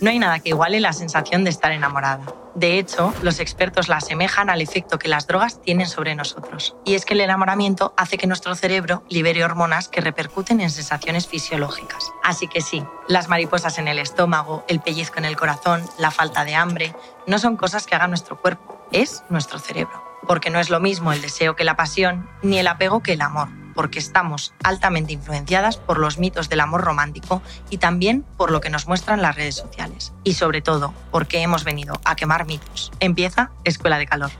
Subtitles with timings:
[0.00, 2.24] No hay nada que iguale la sensación de estar enamorada.
[2.54, 6.74] De hecho, los expertos la asemejan al efecto que las drogas tienen sobre nosotros.
[6.86, 11.28] Y es que el enamoramiento hace que nuestro cerebro libere hormonas que repercuten en sensaciones
[11.28, 12.12] fisiológicas.
[12.24, 16.46] Así que sí, las mariposas en el estómago, el pellizco en el corazón, la falta
[16.46, 16.94] de hambre,
[17.26, 20.02] no son cosas que haga nuestro cuerpo, es nuestro cerebro.
[20.26, 23.20] Porque no es lo mismo el deseo que la pasión, ni el apego que el
[23.20, 28.60] amor porque estamos altamente influenciadas por los mitos del amor romántico y también por lo
[28.60, 30.12] que nos muestran las redes sociales.
[30.24, 32.90] Y sobre todo, porque hemos venido a quemar mitos.
[33.00, 34.30] Empieza Escuela de Calor.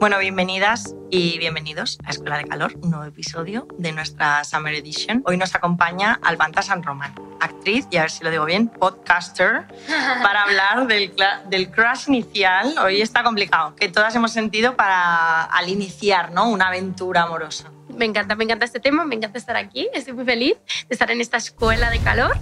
[0.00, 5.24] Bueno, bienvenidas y bienvenidos a Escuela de Calor, un nuevo episodio de nuestra Summer Edition.
[5.26, 9.66] Hoy nos acompaña Albanta San Román, actriz y a ver si lo digo bien, podcaster,
[10.22, 11.12] para hablar del,
[11.48, 12.76] del crush inicial.
[12.78, 16.48] Hoy está complicado, que todas hemos sentido para al iniciar ¿no?
[16.48, 17.72] una aventura amorosa.
[17.98, 20.56] Me encanta, me encanta este tema, me encanta estar aquí, estoy muy feliz
[20.88, 22.38] de estar en esta escuela de calor.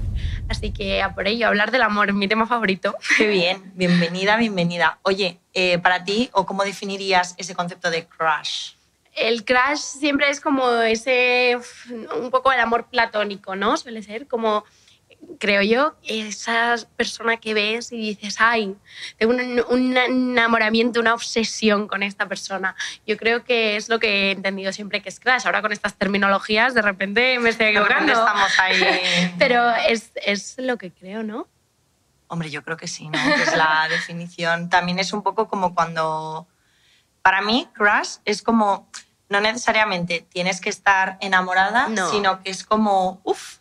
[0.50, 2.94] Así que a por ello, hablar del amor, mi tema favorito.
[3.16, 4.98] Qué bien, bienvenida, bienvenida.
[5.00, 8.72] Oye, eh, para ti, ¿o cómo definirías ese concepto de crush?
[9.14, 11.56] El crush siempre es como ese,
[12.20, 13.78] un poco el amor platónico, ¿no?
[13.78, 14.62] Suele ser como
[15.38, 18.76] creo yo, esa persona que ves y dices, ay,
[19.18, 19.34] tengo
[19.70, 22.74] un, enamoramiento, una obsesión con esta persona.
[23.06, 25.46] Yo creo que es lo que he entendido siempre que es crash.
[25.46, 28.12] Ahora con estas terminologías de repente me estoy equivocando.
[28.12, 29.34] estamos ahí.
[29.38, 31.46] Pero es, es, lo que creo, ¿no?
[32.28, 33.18] Hombre, yo creo que sí, ¿no?
[33.34, 34.68] Que es la definición.
[34.68, 36.46] También es un poco como cuando...
[37.22, 38.88] Para mí, crush es como...
[39.28, 43.56] No necesariamente tienes que estar enamorada, sino que es como, uff,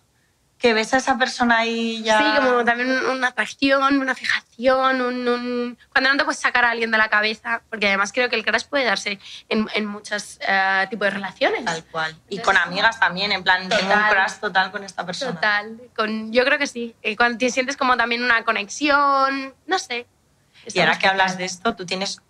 [0.65, 2.17] que ves a esa persona ahí ya...
[2.17, 6.89] Sí, como también una atracción, una fijación, un, cuando no te puedes sacar a alguien
[6.89, 10.89] de la cabeza, porque además creo que el crush puede darse en, en muchos uh,
[10.89, 11.63] tipos de relaciones.
[11.65, 12.15] Tal cual.
[12.29, 15.35] Y con amigas también, en plan, tengo un crush total con esta persona.
[15.35, 15.79] Total.
[15.95, 16.95] Con, yo creo que sí.
[17.03, 20.07] Eh, cuando te sientes como también una conexión, no sé.
[20.73, 22.23] Y ahora que hablas de esto, tú tienes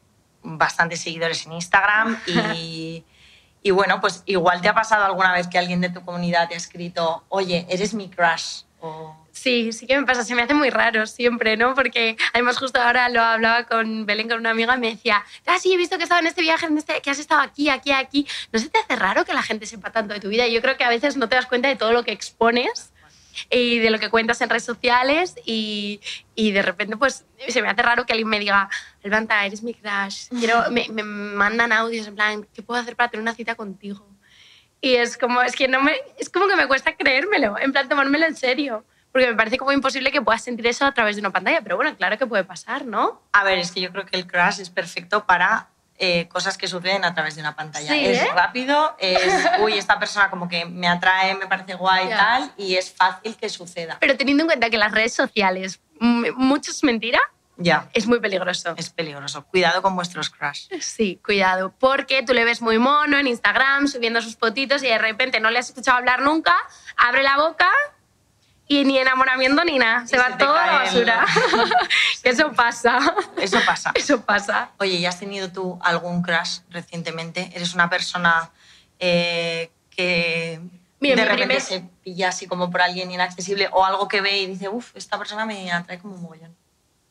[0.44, 2.20] bastantes seguidores en Instagram
[2.54, 3.06] y...
[3.66, 6.54] Y bueno, pues igual te ha pasado alguna vez que alguien de tu comunidad te
[6.54, 8.62] ha escrito, oye, eres mi crush.
[9.32, 11.74] Sí, sí que me pasa, se me hace muy raro siempre, ¿no?
[11.74, 15.58] Porque además justo ahora lo hablaba con Belén, con una amiga, y me decía, ah,
[15.58, 17.92] sí, he visto que estaba en este viaje, en este, que has estado aquí, aquí,
[17.92, 18.28] aquí.
[18.52, 20.48] ¿No se te hace raro que la gente sepa tanto de tu vida?
[20.48, 22.92] Yo creo que a veces no te das cuenta de todo lo que expones
[23.50, 26.00] y de lo que cuentas en redes sociales y,
[26.36, 28.70] y, de repente pues se me hace raro que alguien me diga,
[29.04, 33.10] levanta, eres mi crush, Quiero, me, me, mandan audios en plan, ¿qué puedo hacer para
[33.10, 34.08] tener una cita contigo?
[34.82, 37.90] Y es como, es que no me, es como que me cuesta creérmelo, en plan
[37.90, 38.86] tomármelo en serio.
[39.12, 41.78] Porque me parece como imposible que puedas sentir eso a través de una pantalla, pero
[41.78, 43.22] bueno, claro que puede pasar, ¿no?
[43.32, 46.68] A ver, es que yo creo que el crush es perfecto para eh, cosas que
[46.68, 47.96] suceden a través de una pantalla.
[47.96, 48.28] es ¿eh?
[48.34, 52.76] rápido, es, uy, esta persona como que me atrae, me parece guay y tal, y
[52.76, 53.98] es fácil que suceda.
[54.00, 57.20] Pero teniendo en cuenta que las redes sociales, mucho es mentira,
[57.58, 57.90] ya.
[57.94, 58.74] Es muy peligroso.
[58.76, 59.46] Es peligroso.
[59.46, 60.68] Cuidado con vuestros crush.
[60.82, 61.74] Sí, cuidado.
[61.80, 65.50] Porque tú le ves muy mono en Instagram, subiendo sus fotitos y de repente no
[65.50, 66.54] le has escuchado hablar nunca,
[66.98, 67.70] abre la boca
[68.68, 70.08] y ni enamoramiento ni nada.
[70.08, 71.26] Se va todo a la basura.
[72.24, 73.16] Eso pasa.
[73.38, 73.92] Eso pasa.
[73.96, 74.72] Eso pasa.
[74.80, 77.52] Oye, ¿y has tenido tú algún crush recientemente?
[77.54, 78.50] ¿Eres una persona
[79.00, 80.60] eh, que
[81.00, 84.70] de repente se pilla así como por alguien inaccesible o algo que ve y dice,
[84.70, 86.56] uff, esta persona me atrae como un mogollón?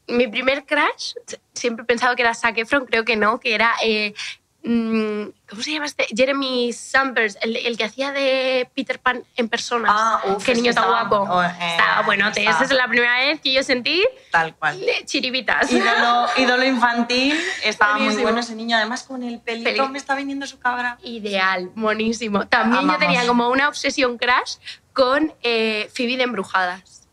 [0.07, 1.15] Mi primer crush,
[1.55, 4.15] siempre he pensado que era Zac Efron, creo que no, que era eh,
[4.65, 6.07] ¿Cómo se llama este?
[6.17, 9.89] Jeremy Summers, el, que hacía de Peter Pan en persona.
[9.91, 11.17] Ah, Qué niño tan guapo.
[11.31, 12.31] Oh, eh, estaba bueno.
[12.35, 14.03] Esa es la primera vez que yo sentí.
[14.31, 14.81] Tal cual.
[15.05, 15.71] Chiribitas.
[15.71, 17.39] Ídolo, ídolo infantil.
[17.63, 18.77] Estaba muy bueno ese niño.
[18.79, 20.99] Además, con el pelito me está vendiendo su cabra.
[21.03, 22.47] Ideal, monísimo.
[22.47, 24.57] También yo tenía como una obsesión crash
[24.95, 27.04] con eh, Phoebe de Embrujadas.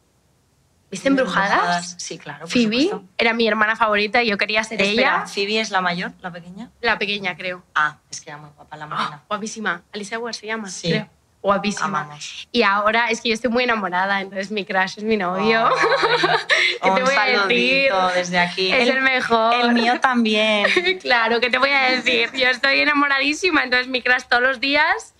[0.92, 1.96] ¿Viste Embrujadas?
[1.98, 2.48] Sí, claro.
[2.48, 5.26] Phoebe era mi hermana favorita y yo quería ser ella.
[5.26, 6.70] ¿Phoebe es la mayor, la pequeña?
[6.82, 7.64] La pequeña, creo.
[7.74, 9.10] Ah, es que era muy guapa la morena.
[9.14, 9.84] Ah, guapísima.
[9.94, 10.90] Alicia Ward se llama, sí.
[10.90, 11.10] creo.
[11.42, 12.08] Guapísima.
[12.52, 15.70] Y ahora es que yo estoy muy enamorada, entonces mi crush es mi novio.
[16.84, 17.92] ¿Qué te voy a decir?
[18.14, 18.72] desde aquí.
[18.72, 19.56] Es el, mejor.
[19.56, 20.68] El mío también.
[21.02, 22.30] claro, ¿qué te voy a decir?
[22.34, 25.16] Yo estoy enamoradísima, entonces mi crush todos los días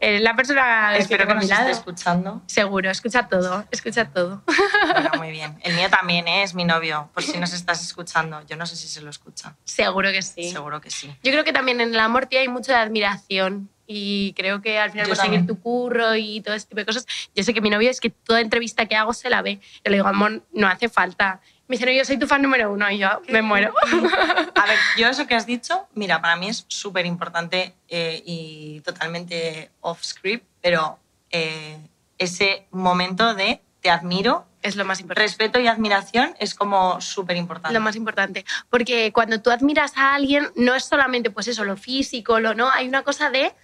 [0.00, 2.42] la persona Espero que, nos esté escuchando.
[2.46, 4.42] Seguro, escucha todo, escucha todo.
[4.92, 5.58] Bueno, muy bien.
[5.62, 6.42] El mío también ¿eh?
[6.42, 8.40] es mi novio, por si nos estás escuchando.
[8.46, 9.56] Yo no sé si se lo escucha.
[9.64, 10.50] Seguro que sí.
[10.50, 11.08] Seguro que sí.
[11.22, 15.08] Yo creo que también en el amor hay mucha admiración y creo que al final
[15.08, 15.46] Yo seguir también.
[15.46, 17.06] tu curro y todo ese tipo de cosas.
[17.34, 19.60] Yo sé que mi novio es que toda entrevista que hago se la ve.
[19.84, 21.40] Yo le digo, amor, no hace falta.
[21.68, 23.74] Me dice, no, yo soy tu fan número uno y yo me muero.
[24.54, 28.80] A ver, yo eso que has dicho, mira, para mí es súper importante eh, y
[28.80, 30.98] totalmente off script, pero
[31.30, 31.78] eh,
[32.16, 35.22] ese momento de te admiro, Es lo más importante.
[35.22, 37.74] respeto y admiración es como súper importante.
[37.74, 38.46] Lo más importante.
[38.70, 42.70] Porque cuando tú admiras a alguien, no es solamente pues eso, lo físico, lo no.
[42.70, 43.54] Hay una cosa de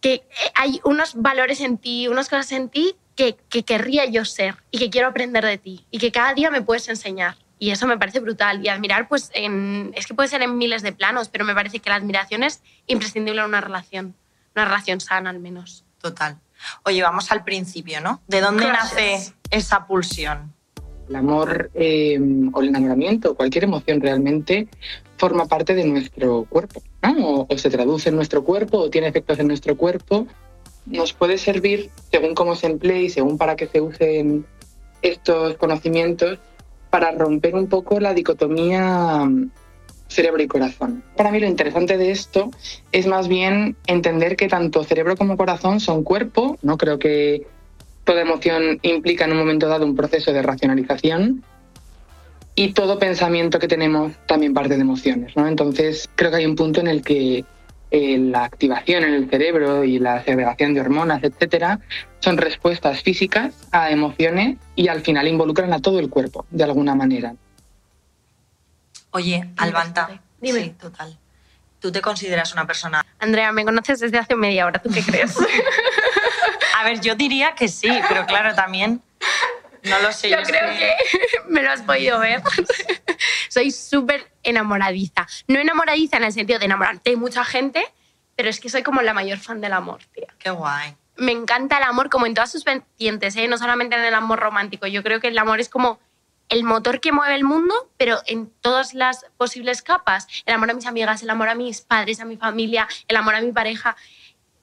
[0.00, 0.24] que eh,
[0.54, 4.78] hay unos valores en ti, unas cosas en ti que, que querría yo ser y
[4.78, 7.36] que quiero aprender de ti y que cada día me puedes enseñar.
[7.58, 8.64] Y eso me parece brutal.
[8.64, 11.78] Y admirar, pues, en, es que puede ser en miles de planos, pero me parece
[11.78, 14.14] que la admiración es imprescindible en una relación.
[14.54, 15.84] Una relación sana, al menos.
[16.00, 16.38] Total.
[16.84, 18.20] Oye, vamos al principio, ¿no?
[18.26, 20.52] ¿De dónde nace esa pulsión?
[21.08, 22.18] El amor eh,
[22.52, 24.68] o el enamoramiento, cualquier emoción realmente,
[25.16, 27.26] forma parte de nuestro cuerpo, ¿no?
[27.26, 30.26] O, o se traduce en nuestro cuerpo o tiene efectos en nuestro cuerpo.
[30.86, 34.46] Nos puede servir, según cómo se emplee y según para qué se usen
[35.02, 36.38] estos conocimientos,
[36.90, 39.50] para romper un poco la dicotomía mm,
[40.08, 41.02] cerebro y corazón.
[41.16, 42.50] Para mí lo interesante de esto
[42.92, 47.46] es más bien entender que tanto cerebro como corazón son cuerpo, no creo que
[48.04, 51.42] toda emoción implica en un momento dado un proceso de racionalización
[52.54, 55.36] y todo pensamiento que tenemos también parte de emociones.
[55.36, 55.48] ¿no?
[55.48, 57.44] Entonces creo que hay un punto en el que
[57.96, 61.78] eh, la activación en el cerebro y la segregación de hormonas, etcétera,
[62.18, 66.96] son respuestas físicas a emociones y al final involucran a todo el cuerpo de alguna
[66.96, 67.36] manera.
[69.12, 70.20] Oye, Albanta.
[70.40, 70.60] Dime.
[70.64, 71.16] Sí, total.
[71.78, 74.82] ¿Tú te consideras una persona Andrea, me conoces desde hace media hora.
[74.82, 75.36] ¿Tú qué crees?
[76.76, 79.02] A ver, yo diría que sí, pero claro, también
[79.84, 80.30] no lo sé.
[80.30, 80.94] Yo creo que
[81.48, 82.42] me lo has podido ver.
[83.48, 85.26] Soy súper enamoradiza.
[85.46, 87.84] No enamoradiza en el sentido de enamorarte de mucha gente,
[88.36, 90.34] pero es que soy como la mayor fan del amor, tía.
[90.38, 90.96] Qué guay.
[91.16, 93.46] Me encanta el amor como en todas sus vertientes, ¿eh?
[93.46, 94.86] no solamente en el amor romántico.
[94.86, 96.00] Yo creo que el amor es como
[96.48, 100.26] el motor que mueve el mundo, pero en todas las posibles capas.
[100.46, 103.34] El amor a mis amigas, el amor a mis padres, a mi familia, el amor
[103.34, 103.96] a mi pareja.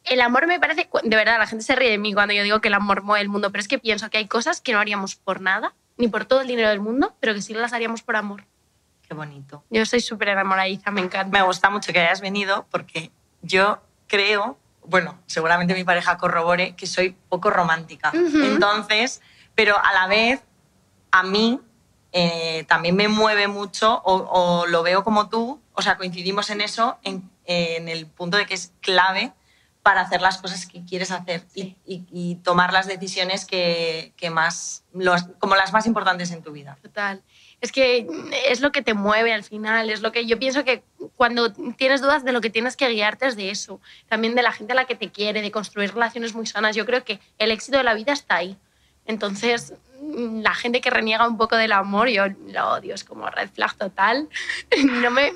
[0.03, 2.59] El amor me parece, de verdad, la gente se ríe de mí cuando yo digo
[2.59, 4.79] que el amor mueve el mundo, pero es que pienso que hay cosas que no
[4.79, 8.01] haríamos por nada, ni por todo el dinero del mundo, pero que sí las haríamos
[8.01, 8.45] por amor.
[9.07, 9.63] Qué bonito.
[9.69, 11.37] Yo soy súper enamoradiza, me encanta.
[11.37, 13.11] Me gusta mucho que hayas venido porque
[13.41, 18.11] yo creo, bueno, seguramente mi pareja corrobore que soy poco romántica.
[18.13, 19.21] Entonces,
[19.53, 20.41] pero a la vez,
[21.11, 21.59] a mí
[22.13, 26.61] eh, también me mueve mucho o, o lo veo como tú, o sea, coincidimos en
[26.61, 29.33] eso, en, en el punto de que es clave
[29.83, 31.77] para hacer las cosas que quieres hacer y- Sí.
[31.85, 36.51] y, y tomar las decisiones que, que más, los- como las más importantes en tu
[36.51, 36.77] vida.
[36.81, 37.23] Total.
[37.61, 38.07] Es que
[38.47, 40.83] es lo que te mueve al final, es lo que yo pienso que
[41.15, 44.51] cuando tienes dudas de lo que tienes que guiarte es de eso, también de la
[44.51, 46.75] gente a la que te quiere, de construir relaciones muy sanas.
[46.75, 48.57] Yo creo que el éxito de la vida está ahí.
[49.05, 53.27] Entonces, mm, la gente que reniega un poco del amor, yo lo odio, es como
[53.29, 54.29] red flag total.
[55.03, 55.33] No me,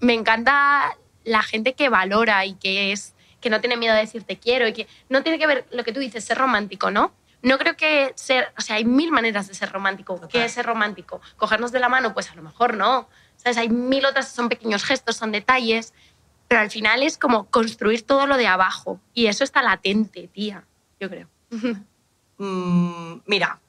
[0.00, 4.24] me encanta la gente que valora y que es que no tiene miedo de decir
[4.24, 7.12] te quiero y que no tiene que ver lo que tú dices, ser romántico, ¿no?
[7.42, 10.14] No creo que ser, o sea, hay mil maneras de ser romántico.
[10.14, 10.28] Total.
[10.28, 11.20] ¿Qué es ser romántico?
[11.36, 12.12] ¿Cogernos de la mano?
[12.12, 13.08] Pues a lo mejor no.
[13.36, 13.56] ¿Sabes?
[13.56, 15.94] Hay mil otras, son pequeños gestos, son detalles,
[16.48, 19.00] pero al final es como construir todo lo de abajo.
[19.14, 20.64] Y eso está latente, tía,
[20.98, 21.28] yo creo.
[22.42, 23.60] Mm, mira,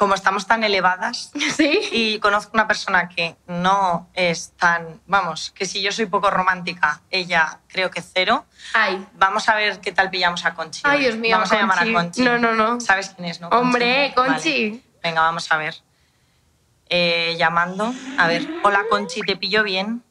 [0.00, 1.78] como estamos tan elevadas, ¿Sí?
[1.92, 7.02] y conozco una persona que no es tan, vamos, que si yo soy poco romántica,
[7.10, 8.46] ella creo que cero.
[8.72, 10.80] Ay, Vamos a ver qué tal pillamos a Conchi.
[10.84, 11.00] ay.
[11.00, 12.22] Dios mío, Vamos a llamar a Conchi.
[12.22, 12.80] No, no, no.
[12.80, 13.48] ¿Sabes quién es, no?
[13.48, 14.32] Hombre, Vale.
[14.32, 14.82] Conchi.
[15.02, 15.74] Venga, vamos a ver.
[16.88, 17.92] Eh, llamando.
[18.18, 20.02] A ver, hola Conchi, ¿te pillo bien?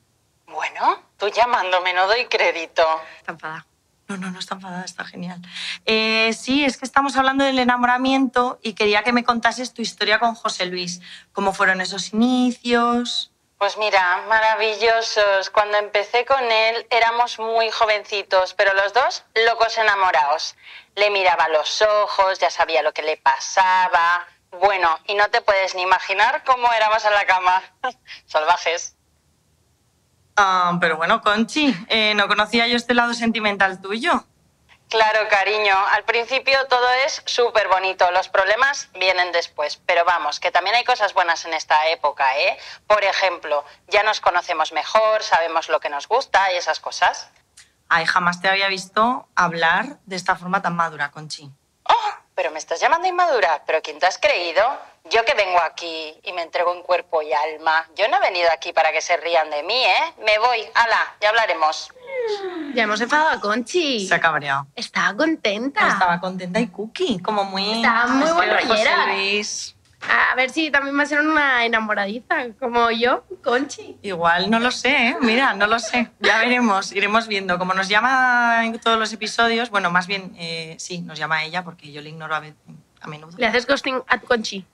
[0.45, 2.83] Bueno, tú llamándome no doy crédito.
[3.17, 3.65] Está enfadada.
[4.09, 5.39] No, no, no está enfadada, está genial.
[5.85, 10.17] Eh, sí, es que estamos hablando del enamoramiento y quería que me contases tu historia
[10.17, 10.99] con José Luis.
[11.31, 13.31] ¿Cómo fueron esos inicios?
[13.59, 15.51] Pues mira, maravillosos.
[15.51, 20.55] Cuando empecé con él éramos muy jovencitos, pero los dos locos enamorados.
[20.95, 24.25] Le miraba los ojos, ya sabía lo que le pasaba.
[24.49, 27.61] Bueno, y no te puedes ni imaginar cómo éramos en la cama.
[28.25, 28.95] Salvajes.
[30.41, 34.23] Ah, pero bueno, Conchi, eh, no conocía yo este lado sentimental tuyo.
[34.87, 35.75] Claro, cariño.
[35.91, 38.09] Al principio todo es súper bonito.
[38.11, 39.81] Los problemas vienen después.
[39.85, 42.57] Pero vamos, que también hay cosas buenas en esta época, ¿eh?
[42.87, 47.29] Por ejemplo, ya nos conocemos mejor, sabemos lo que nos gusta y esas cosas.
[47.89, 51.51] Ay, jamás te había visto hablar de esta forma tan madura, Conchi.
[52.39, 53.61] Pero me estás llamando inmadura.
[53.65, 54.63] ¿Pero quién te has creído?
[55.11, 57.85] Yo que vengo aquí y me entrego en cuerpo y alma.
[57.97, 60.13] Yo no he venido aquí para que se rían de mí, ¿eh?
[60.19, 60.61] Me voy.
[60.73, 61.91] Hala, ya hablaremos.
[62.73, 64.07] Ya hemos enfadado a Conchi.
[64.07, 64.67] Se ha cabreado.
[64.73, 65.85] Estaba contenta.
[65.85, 67.81] Estaba contenta y cookie, como muy...
[67.81, 69.07] Estaba muy buen José rollera.
[69.07, 73.97] Luis, A ver si también va a ser una enamoradiza, como yo, Conchi.
[74.01, 75.17] Igual, no lo sé, ¿eh?
[75.21, 76.09] mira, no lo sé.
[76.19, 77.59] Ya veremos, iremos viendo.
[77.59, 81.63] Como nos llama en todos los episodios, bueno, más bien eh, sí, nos llama ella
[81.63, 82.41] porque yo le ignoro a,
[83.01, 83.37] a menudo.
[83.37, 84.65] ¿Le haces ghosting a Conchi?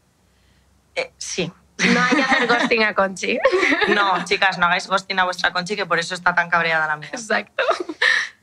[0.94, 1.52] Eh, sí.
[1.78, 3.40] No hay que hacer ghosting a Conchi.
[3.90, 6.98] No, chicas, no hagáis ghosting a vuestra conchi, que por eso está tan cabreada la
[6.98, 7.10] mía.
[7.12, 7.64] Exacto.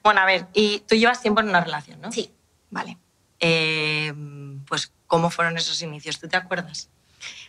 [0.03, 2.11] Bueno, a ver, y tú llevas tiempo en una relación, ¿no?
[2.11, 2.33] Sí.
[2.71, 2.99] Vale.
[3.39, 4.13] Eh,
[4.67, 6.19] pues, ¿cómo fueron esos inicios?
[6.19, 6.89] ¿Tú te acuerdas?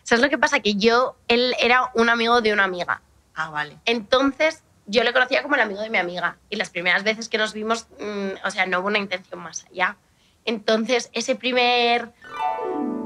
[0.04, 0.60] ¿Sabes lo que pasa?
[0.60, 3.02] Que yo, él era un amigo de una amiga.
[3.36, 3.78] Ah, vale.
[3.86, 6.38] Entonces, yo le conocía como el amigo de mi amiga.
[6.50, 9.66] Y las primeras veces que nos vimos, mm, o sea, no hubo una intención más
[9.66, 9.98] allá.
[10.46, 12.12] Entonces, ese primer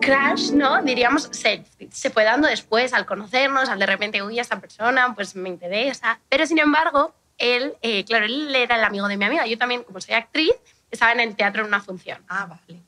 [0.01, 0.81] crash, ¿no?
[0.81, 5.35] Diríamos, se, se fue dando después al conocernos, al de repente, uy, esta persona, pues
[5.35, 6.19] me interesa.
[6.29, 9.45] Pero, sin embargo, él, eh, claro, él era el amigo de mi amiga.
[9.45, 10.53] Yo también, como soy actriz,
[10.89, 12.23] estaba en el teatro en una función.
[12.27, 12.81] Ah, vale.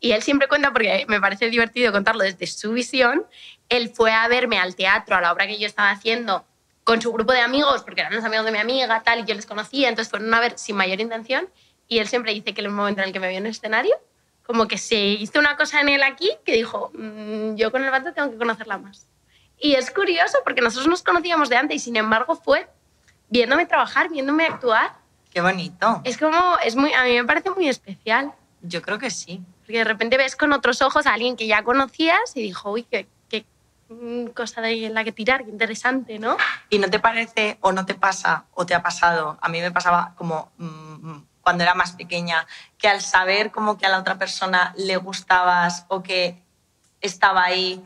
[0.00, 3.26] Y él siempre cuenta, porque me parece divertido contarlo desde su visión,
[3.68, 6.44] él fue a verme al teatro, a la obra que yo estaba haciendo,
[6.84, 9.34] con su grupo de amigos, porque eran los amigos de mi amiga, tal, y yo
[9.34, 11.48] les conocía, entonces fueron a ver sin mayor intención.
[11.86, 13.50] Y él siempre dice que en el momento en el que me vio en el
[13.52, 13.94] escenario,
[14.44, 17.90] como que se hizo una cosa en él aquí que dijo, "Mm, yo con el
[17.90, 19.06] vato tengo que conocerla más.
[19.58, 22.66] Y es curioso, porque nosotros nos conocíamos de antes y sin embargo fue
[23.28, 24.94] viéndome trabajar, viéndome actuar.
[25.32, 26.00] Qué bonito.
[26.04, 28.32] Es como, es muy, a mí me parece muy especial.
[28.62, 29.40] Yo creo que sí.
[29.70, 32.82] Porque de repente ves con otros ojos a alguien que ya conocías y dijo, uy,
[32.90, 33.46] qué, qué
[33.88, 36.36] mm, cosa de la que tirar, qué interesante, ¿no?
[36.70, 39.38] ¿Y no te parece o no te pasa o te ha pasado?
[39.40, 42.48] A mí me pasaba como mm, cuando era más pequeña,
[42.78, 46.42] que al saber como que a la otra persona le gustabas o que
[47.00, 47.80] estaba ahí,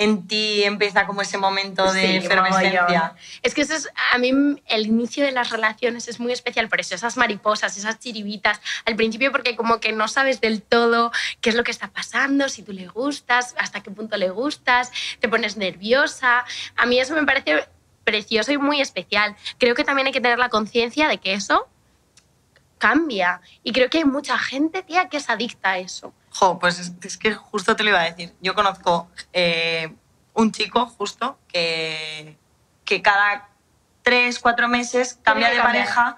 [0.00, 3.14] en ti empieza como ese momento de Sí, efervescencia.
[3.42, 4.30] Es que eso es, a mí
[4.66, 8.96] el inicio de las relaciones es muy especial por eso, esas mariposas, esas chiribitas, al
[8.96, 12.62] principio porque como que no sabes del todo qué es lo que está pasando, si
[12.62, 14.90] tú le gustas, hasta qué punto le gustas,
[15.20, 16.46] te pones nerviosa.
[16.76, 17.68] A mí eso me parece
[18.02, 19.36] precioso y muy especial.
[19.58, 21.68] Creo que también hay que tener la conciencia de que eso
[22.78, 23.42] cambia.
[23.62, 26.14] Y creo que hay mucha gente, tía, que es adicta a eso.
[26.30, 28.34] Jo, pues es, que justo te lo iba a decir.
[28.40, 29.94] Yo conozco eh,
[30.34, 32.36] un chico justo que,
[32.84, 33.48] que cada
[34.02, 35.86] tres, cuatro meses cambia de cambiar.
[35.86, 36.16] pareja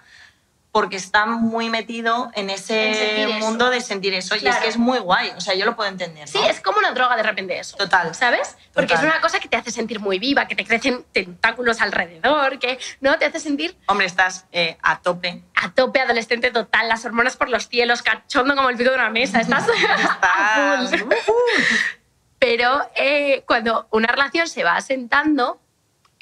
[0.73, 4.35] porque está muy metido en ese En mundo de sentir eso.
[4.35, 4.63] Y es Claro.
[4.63, 5.31] que es muy guay.
[5.37, 6.27] O sea, yo lo puedo entender.
[6.27, 7.77] Sí, es como una droga de repente eso.
[7.77, 8.15] Total.
[8.15, 8.57] ¿Sabes?
[8.73, 9.07] Porque Total.
[9.07, 12.79] es una cosa que te hace sentir muy viva, que te crecen tentáculos alrededor, que
[13.03, 15.43] no te hace sentir Hombre, estás eh, a tope.
[15.55, 19.11] a tope adolescente total, las hormonas por los cielos, cachondo como el pico de una
[19.11, 19.41] mesa.
[19.41, 19.67] Estás
[20.01, 20.91] Estás...
[22.39, 25.61] Pero eh, cuando una relación se va asentando,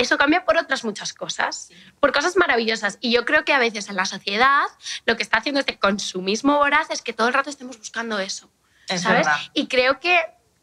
[0.00, 2.98] eso cambia por otras muchas cosas, por cosas maravillosas.
[3.00, 4.64] Y yo creo que a veces en la sociedad
[5.06, 8.50] lo que está haciendo este consumismo voraz es que todo el rato estemos buscando eso.
[8.88, 9.26] Es ¿sabes?
[9.26, 9.40] verdad.
[9.54, 10.18] Y creo que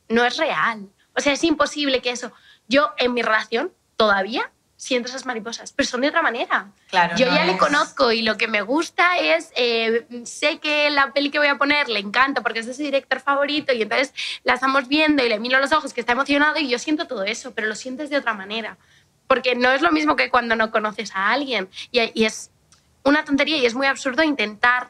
[0.09, 0.89] no es real.
[1.15, 2.31] O sea, es imposible que eso.
[2.67, 6.67] Yo en mi relación todavía siento esas mariposas, pero son de otra manera.
[6.89, 10.59] Claro, Yo no ya le es- conozco y lo que me gusta es, eh, sé
[10.59, 13.73] que la peli que voy a poner le encanta porque es de su director favorito
[13.73, 14.13] y entonces
[14.43, 17.23] la estamos viendo y le miro los ojos que está emocionado y yo siento todo
[17.23, 18.77] eso, pero lo sientes de otra manera.
[19.27, 21.69] Porque no es lo mismo que cuando no conoces a alguien.
[21.91, 22.51] Y, y es
[23.03, 24.89] una tontería y es muy absurdo intentar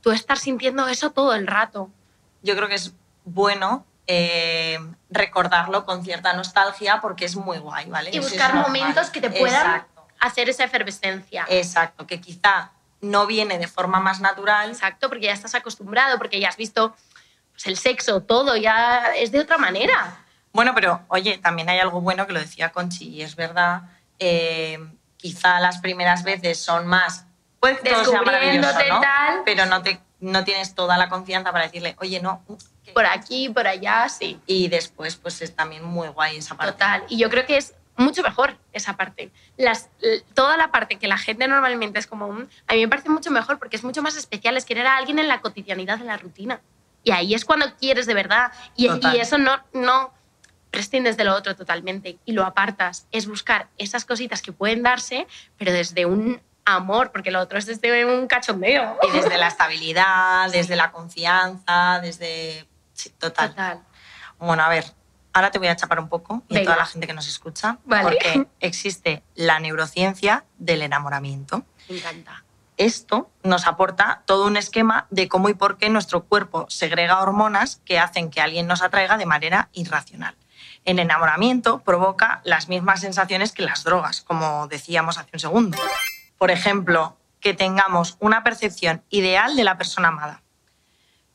[0.00, 1.90] tú estar sintiendo eso todo el rato.
[2.42, 2.92] Yo creo que es
[3.24, 4.78] bueno eh,
[5.10, 8.10] recordarlo con cierta nostalgia porque es muy guay, ¿vale?
[8.12, 10.06] Y es buscar momentos que te puedan Exacto.
[10.20, 11.44] hacer esa efervescencia.
[11.48, 14.70] Exacto, que quizá no viene de forma más natural.
[14.70, 16.94] Exacto, porque ya estás acostumbrado, porque ya has visto
[17.52, 20.24] pues, el sexo, todo, ya es de otra manera.
[20.56, 23.82] Bueno, pero oye, también hay algo bueno que lo decía Conchi y es verdad.
[24.18, 24.78] eh,
[25.18, 27.26] quizá las primeras veces son más.
[27.62, 29.00] Que todo sea maravilloso, Descubriéndote ¿no?
[29.00, 29.42] tal.
[29.44, 32.42] Pero no, te, no tienes toda la confianza para decirle, oye, no.
[32.84, 34.40] que- Por aquí, por allá, sí.
[34.46, 36.72] Y después, pues es también muy guay esa parte.
[36.72, 37.04] Total.
[37.08, 39.30] Y yo creo que es mucho mejor esa parte.
[39.56, 39.88] Las,
[40.34, 43.30] toda la parte que la gente normalmente es como, "Mm", a mí me parece mucho
[43.30, 46.16] mejor porque es mucho más especial, es querer a alguien en la cotidianidad, en la
[46.18, 46.60] rutina.
[47.02, 48.52] Y ahí es cuando quieres de verdad.
[48.76, 50.12] Y, y eso no, no
[50.76, 53.06] prescindes de lo otro totalmente y lo apartas.
[53.10, 57.64] Es buscar esas cositas que pueden darse, pero desde un amor, porque lo otro es
[57.64, 58.98] desde un cachondeo.
[59.08, 62.68] Y desde la estabilidad, desde la confianza, desde...
[62.92, 63.50] Sí, total.
[63.50, 63.80] Total.
[64.38, 64.84] Bueno, a ver,
[65.32, 67.78] ahora te voy a chapar un poco y a toda la gente que nos escucha,
[67.86, 68.02] Vale.
[68.02, 71.64] porque existe la neurociencia del enamoramiento.
[71.88, 72.44] Me encanta.
[72.76, 77.80] Esto nos aporta todo un esquema de cómo y por qué nuestro cuerpo segrega hormonas
[77.86, 80.36] que hacen que alguien nos atraiga de manera irracional.
[80.86, 85.78] El enamoramiento provoca las mismas sensaciones que las drogas, como decíamos hace un segundo.
[86.38, 90.42] Por ejemplo, que tengamos una percepción ideal de la persona amada.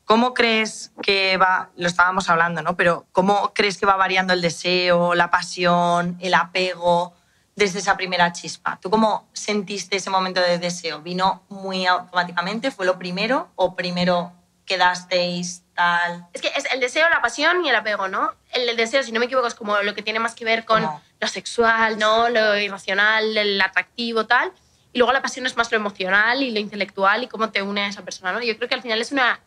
[0.06, 2.76] ¿Cómo crees que va, lo estábamos hablando, ¿no?
[2.76, 7.12] Pero ¿cómo crees que va variando el deseo, la pasión, el apego
[7.54, 8.78] desde esa primera chispa?
[8.80, 11.02] ¿Tú cómo sentiste ese momento de deseo?
[11.02, 12.70] ¿Vino muy automáticamente?
[12.70, 13.50] ¿Fue lo primero?
[13.54, 14.32] ¿O primero
[14.64, 16.26] quedasteis tal?
[16.32, 18.34] Es que es el deseo, la pasión y el apego, ¿no?
[18.52, 20.64] El, el deseo, si no me equivoco, es como lo que tiene más que ver
[20.64, 22.28] con lo sexual, ¿no?
[22.28, 24.52] Lo irracional, el atractivo, tal.
[24.92, 27.82] Y luego la pasión es más lo emocional y lo intelectual y cómo te une
[27.82, 28.42] a esa persona, ¿no?
[28.42, 29.40] Yo creo que al final es una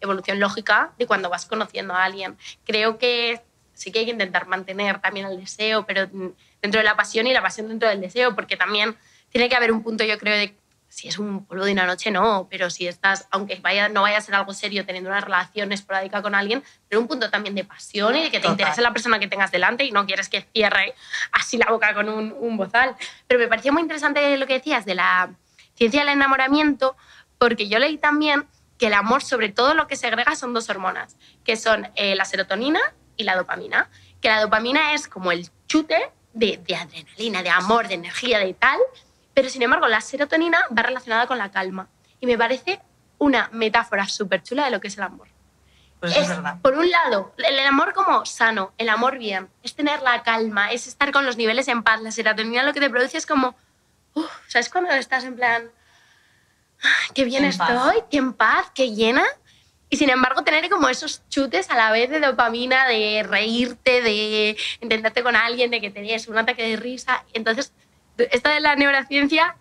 [0.00, 2.38] evolución lógica de cuando vas conociendo a alguien.
[2.64, 3.42] Creo que
[3.74, 6.08] sí que hay que intentar mantener también el deseo, pero
[6.62, 8.96] dentro de la pasión y la pasión dentro del deseo, porque también
[9.30, 10.56] tiene que haber un punto, yo creo, de
[10.88, 14.18] si es un polvo de una noche, no, pero si estás, aunque vaya, no vaya
[14.18, 17.64] a ser algo serio, teniendo una relación esporádica con alguien, pero un punto también de
[17.64, 18.52] pasión y de que te Total.
[18.52, 20.94] interese la persona que tengas delante y no quieres que cierre
[21.32, 22.96] así la boca con un, un bozal.
[23.26, 25.30] Pero me parecía muy interesante lo que decías de la
[25.74, 26.96] ciencia del enamoramiento,
[27.38, 28.46] porque yo leí también
[28.78, 32.24] que el amor, sobre todo lo que segrega, son dos hormonas, que son eh, la
[32.24, 32.80] serotonina
[33.16, 33.90] y la dopamina.
[34.20, 38.54] Que la dopamina es como el chute de, de adrenalina, de amor, de energía, de
[38.54, 38.78] tal,
[39.38, 41.86] pero sin embargo la serotonina va relacionada con la calma.
[42.18, 42.80] Y me parece
[43.18, 45.28] una metáfora súper chula de lo que es el amor.
[46.00, 46.56] Pues es, Es, verdad.
[46.60, 50.88] por un lado, el amor como sano, el amor bien, es tener la calma, es
[50.88, 52.00] estar con los niveles en paz.
[52.02, 53.54] La serotonina lo que te produce es como,
[54.48, 55.70] ¿sabes cuando estás en plan,
[56.82, 57.70] "Ah, qué bien En paz.
[57.70, 59.22] estoy, qué en paz, qué llena?
[59.88, 64.56] Y sin embargo, tener como esos chutes a la vez de dopamina, de reírte, de
[64.80, 67.24] entenderte con alguien, de que te des un ataque de risa.
[67.34, 67.72] Entonces,
[68.18, 69.56] esta de la neurociencia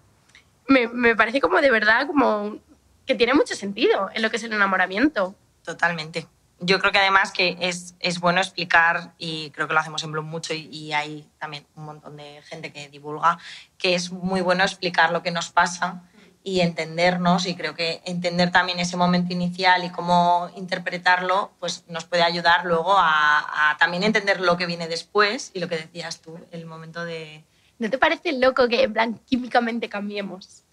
[0.68, 2.60] me, me parece como de verdad, como
[3.06, 5.36] que tiene mucho sentido en lo que es el enamoramiento.
[5.64, 6.28] Totalmente.
[6.60, 10.12] Yo creo que además que es, es bueno explicar, y creo que lo hacemos en
[10.12, 13.38] Bloom mucho y, y hay también un montón de gente que divulga,
[13.78, 16.04] que es muy bueno explicar lo que nos pasa
[16.44, 22.06] y entendernos y creo que entender también ese momento inicial y cómo interpretarlo pues nos
[22.06, 26.22] puede ayudar luego a, a también entender lo que viene después y lo que decías
[26.22, 27.44] tú, el momento de...
[27.80, 30.64] ¿No te parece loco que en plan químicamente cambiemos?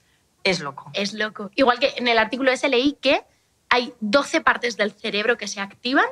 [0.42, 0.90] Es loco.
[0.94, 1.50] Es loco.
[1.54, 3.22] Igual que en el artículo ese leí que
[3.70, 6.06] hay 12 partes del cerebro que se activan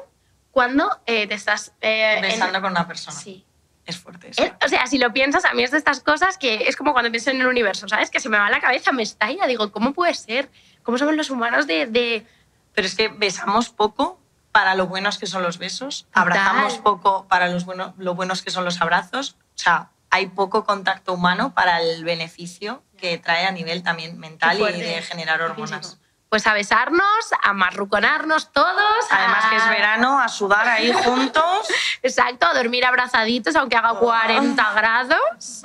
[0.51, 1.73] cuando eh, te estás...
[1.81, 3.17] eh, en- Besando con una persona.
[3.17, 3.45] Sí.
[3.85, 4.43] Es fuerte eso.
[4.43, 6.93] Es- o sea, si lo piensas, a mí es de estas cosas que es como
[6.93, 8.11] cuando pienso en el universo, ¿sabes?
[8.11, 9.47] Que se me va la cabeza, me estalla.
[9.47, 10.51] Digo, ¿cómo puede ser?
[10.83, 11.87] ¿Cómo somos los humanos de...?
[11.87, 12.27] de...
[12.75, 14.19] Pero es que besamos poco
[14.51, 16.23] para lo buenos que son los besos, Total.
[16.23, 19.37] abrazamos poco para los bueno, lo buenos que son los abrazos.
[19.55, 24.61] O sea, hay poco contacto humano para el beneficio que trae a nivel también mental
[24.61, 25.99] y de generar hormonas.
[26.29, 27.05] Pues a besarnos,
[27.43, 29.05] a marruconarnos todos.
[29.11, 31.67] Además a- que es verano, a sudar ahí juntos.
[32.03, 35.63] Exacto, a dormir abrazaditos aunque haga 40 grados.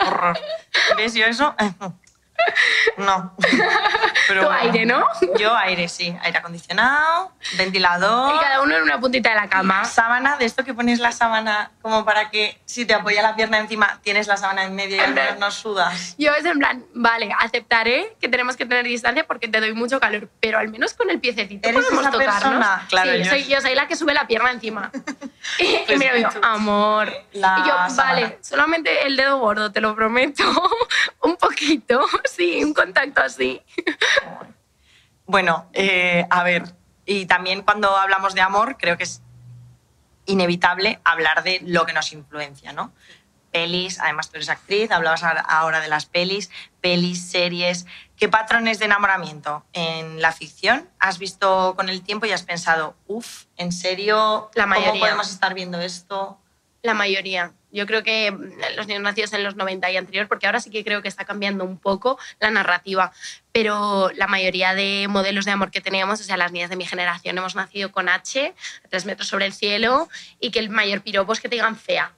[0.00, 0.38] Horror.
[0.96, 1.54] ¿Ves yo eso?
[2.96, 3.34] No.
[4.26, 4.58] Pero bueno.
[4.60, 5.04] aire, ¿no?
[5.38, 6.16] Yo aire, sí.
[6.22, 8.34] Aire acondicionado, ventilador.
[8.34, 9.84] Y cada uno en una puntita de la cama.
[9.84, 13.58] Sábana, de esto que pones la sábana como para que si te apoya la pierna
[13.58, 16.14] encima, tienes la sábana en medio y al menos no sudas.
[16.18, 20.00] Yo es en plan, vale, aceptaré que tenemos que tener distancia porque te doy mucho
[20.00, 22.34] calor, pero al menos con el piececito ¿Eres podemos esa tocarnos.
[22.42, 22.86] persona?
[22.88, 24.90] Claro, sí, yo- soy, yo soy la que sube la pierna encima.
[25.58, 26.40] y, Pues tú.
[26.42, 27.12] amor.
[27.32, 27.94] La y yo, sábana.
[28.12, 30.44] vale, solamente el dedo gordo, te lo prometo.
[31.22, 32.04] un poquito,
[32.36, 33.62] sí, un contacto así.
[35.26, 36.64] Bueno, eh, a ver,
[37.04, 39.22] y también cuando hablamos de amor, creo que es
[40.26, 42.92] inevitable hablar de lo que nos influencia, ¿no?
[43.50, 46.50] Pelis, además tú eres actriz, hablabas ahora- de las pelis,
[46.82, 47.86] pelis, series.
[48.16, 52.94] ¿Qué patrones de enamoramiento en la ficción has visto con el tiempo y has pensado,
[53.06, 54.50] uff, ¿en serio?
[54.54, 56.38] La ¿Cómo podemos estar viendo esto?
[56.88, 57.52] La mayoría.
[57.70, 60.70] Yo creo que mm, los niños nacidos en los 90 y anterior, porque ahora sí
[60.70, 63.12] que creo que está cambiando un poco la narrativa,
[63.52, 66.86] pero la mayoría de modelos de amor que teníamos, o sea, las niñas de mi
[66.86, 70.08] generación hemos nacido con H, a tres metros sobre el cielo,
[70.40, 72.14] y que el mayor piropo es que te digan fea.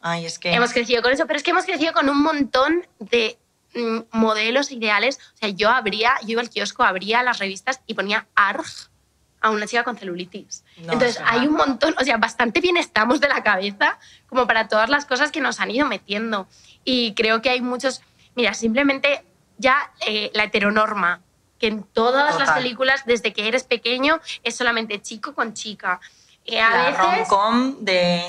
[0.00, 0.54] Ay, es que...
[0.54, 3.36] Hemos crecido con eso, pero es que hemos crecido con un montón de
[3.74, 5.18] mm, modelos ideales.
[5.34, 8.88] O sea, yo abría, yo iba al kiosco, abría las revistas y ponía ARG
[9.44, 10.64] a una chica con celulitis.
[10.78, 14.68] No, Entonces, hay un montón, o sea, bastante bien estamos de la cabeza como para
[14.68, 16.48] todas las cosas que nos han ido metiendo.
[16.82, 18.00] Y creo que hay muchos,
[18.34, 19.22] mira, simplemente
[19.58, 21.20] ya eh, la heteronorma,
[21.58, 26.00] que en todas las películas, desde que eres pequeño, es solamente chico con chica.
[26.46, 27.28] Eh, a la veces...
[27.28, 28.22] rom-com de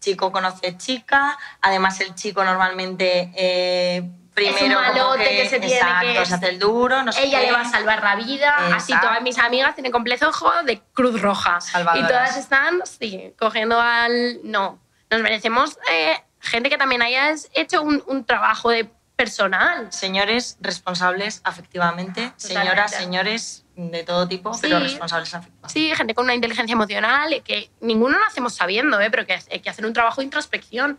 [0.00, 4.06] chico conoce chica, además el chico normalmente eh,
[4.38, 7.40] primero como malote que se tiene exacto, que- se hace el duro, no sé ella
[7.40, 7.46] qué.
[7.46, 8.54] le va a salvar la vida.
[8.74, 10.30] Así todas mis amigas tienen complejo
[10.64, 11.60] de Cruz Roja.
[11.60, 12.04] Salvadoras.
[12.04, 14.40] Y todas están, sí, cogiendo al...
[14.44, 14.78] No,
[15.10, 19.92] nos merecemos eh, gente que también haya hecho un, un trabajo de personal.
[19.92, 24.60] Señores responsables afectivamente, señoras, señores de todo tipo, Sí.
[24.62, 25.72] pero responsables afectivamente.
[25.72, 29.10] Sí, gente con una inteligencia emocional, que ninguno lo hacemos sabiendo, ¿eh?
[29.10, 30.98] pero que hay que hacer un trabajo de introspección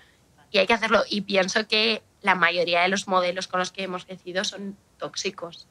[0.52, 1.04] y hay que hacerlo.
[1.10, 5.68] Y pienso que la mayoría de los modelos con los que hemos crecido son tóxicos.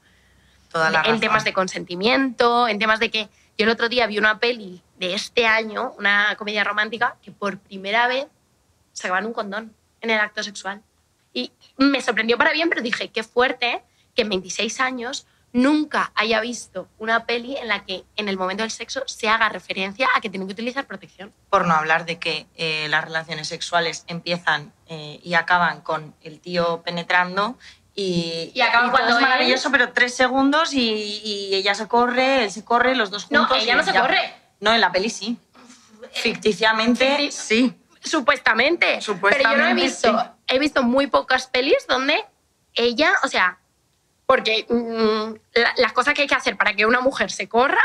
[0.71, 1.21] Toda la en razón.
[1.21, 5.15] temas de consentimiento, en temas de que yo el otro día vi una peli de
[5.15, 8.27] este año, una comedia romántica, que por primera vez
[8.93, 10.83] sacaban un condón en el acto sexual.
[11.33, 13.83] Y me sorprendió para bien, pero dije, qué fuerte
[14.15, 15.27] que en 26 años
[15.63, 19.49] nunca haya visto una peli en la que en el momento del sexo se haga
[19.49, 21.33] referencia a que tienen que utilizar protección.
[21.51, 26.41] Por no hablar de que eh, las relaciones sexuales empiezan eh, y acaban con el
[26.41, 27.59] tío penetrando
[27.95, 30.81] y, Y acaban cuando es maravilloso, pero tres segundos y,
[31.25, 33.59] y ella se corre, él se corre, los dos No, juntos.
[33.63, 34.35] ella y no se ya- corre.
[34.61, 35.37] No, en la peli sí.
[36.13, 37.75] Ficticiamente, Ficti- sí.
[38.01, 39.01] Supuestamente.
[39.01, 40.27] Pero yo no he Supuestamente, visto, sí.
[40.55, 42.25] he visto muy pocas pelis donde
[42.75, 43.58] ella, o sea,
[44.29, 47.81] porque mm, la- las cosas que hay que hacer para que una mujer se corra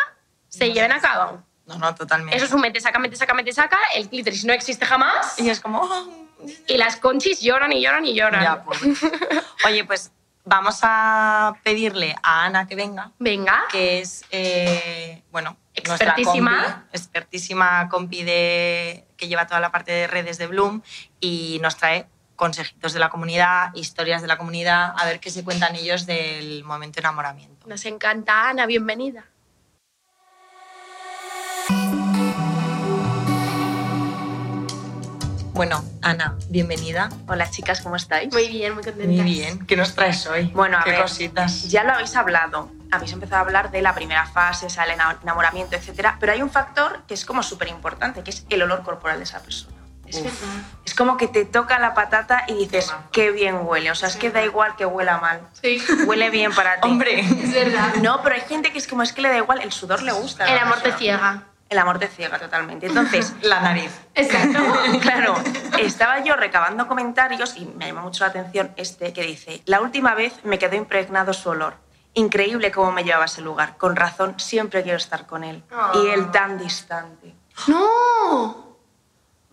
[0.49, 1.41] se lleven a cabo.
[1.65, 2.35] No, no, totalmente.
[2.35, 3.79] Eso es un mete, saca, mete, saca, mete, saca.
[3.95, 5.39] El clítoris no existe jamás.
[5.39, 5.79] Y es como...
[5.81, 6.27] oh,
[6.67, 8.43] Y las conchis lloran y lloran y lloran.
[8.43, 8.79] ya, pobre.
[9.65, 10.11] Oye, pues
[10.43, 13.11] vamos a pedirle a Ana que venga.
[13.19, 13.63] Venga.
[13.71, 15.55] que es, eh, bueno,
[15.87, 16.63] nuestra Expertísima.
[16.65, 20.81] compi, expertísima compi de, que lleva toda la parte de redes de Bloom
[21.21, 25.43] y nos trae consejitos de la comunidad, historias de la comunidad, a ver qué se
[25.43, 27.67] cuentan ellos del momento de enamoramiento.
[27.67, 29.25] Nos encanta, Ana, bienvenida.
[35.53, 37.09] Bueno, Ana, bienvenida.
[37.27, 38.33] Hola chicas, ¿cómo estáis?
[38.33, 39.21] Muy bien, muy contenta.
[39.21, 39.65] Muy bien.
[39.67, 40.45] ¿Qué nos traes hoy?
[40.47, 41.69] Bueno, a ¿Qué ver, cositas?
[41.69, 45.75] Ya lo habéis hablado, habéis empezado a hablar de la primera fase, el ena- enamoramiento,
[45.75, 49.17] etcétera, pero hay un factor que es como súper importante, que es el olor corporal
[49.19, 49.77] de esa persona.
[50.13, 50.41] Es Uf.
[50.41, 50.61] verdad.
[50.85, 53.91] Es como que te toca la patata y dices, qué bien huele.
[53.91, 55.41] O sea, es que da igual que huela mal.
[55.61, 55.81] Sí.
[56.05, 56.87] Huele bien para ti.
[56.87, 57.95] Hombre, Es verdad.
[58.01, 60.11] No, pero hay gente que es como es que le da igual, el sudor le
[60.11, 60.45] gusta.
[60.51, 61.43] El amor te ciega.
[61.69, 62.85] El amor te ciega totalmente.
[62.85, 63.91] Entonces, la nariz.
[64.13, 64.59] Exacto.
[65.01, 65.35] claro,
[65.79, 70.13] estaba yo recabando comentarios y me llamó mucho la atención este que dice, la última
[70.13, 71.75] vez me quedó impregnado su olor.
[72.15, 73.75] Increíble cómo me llevaba a ese lugar.
[73.77, 75.63] Con razón, siempre quiero estar con él.
[75.95, 77.33] Y él tan distante.
[77.65, 78.72] ¡No!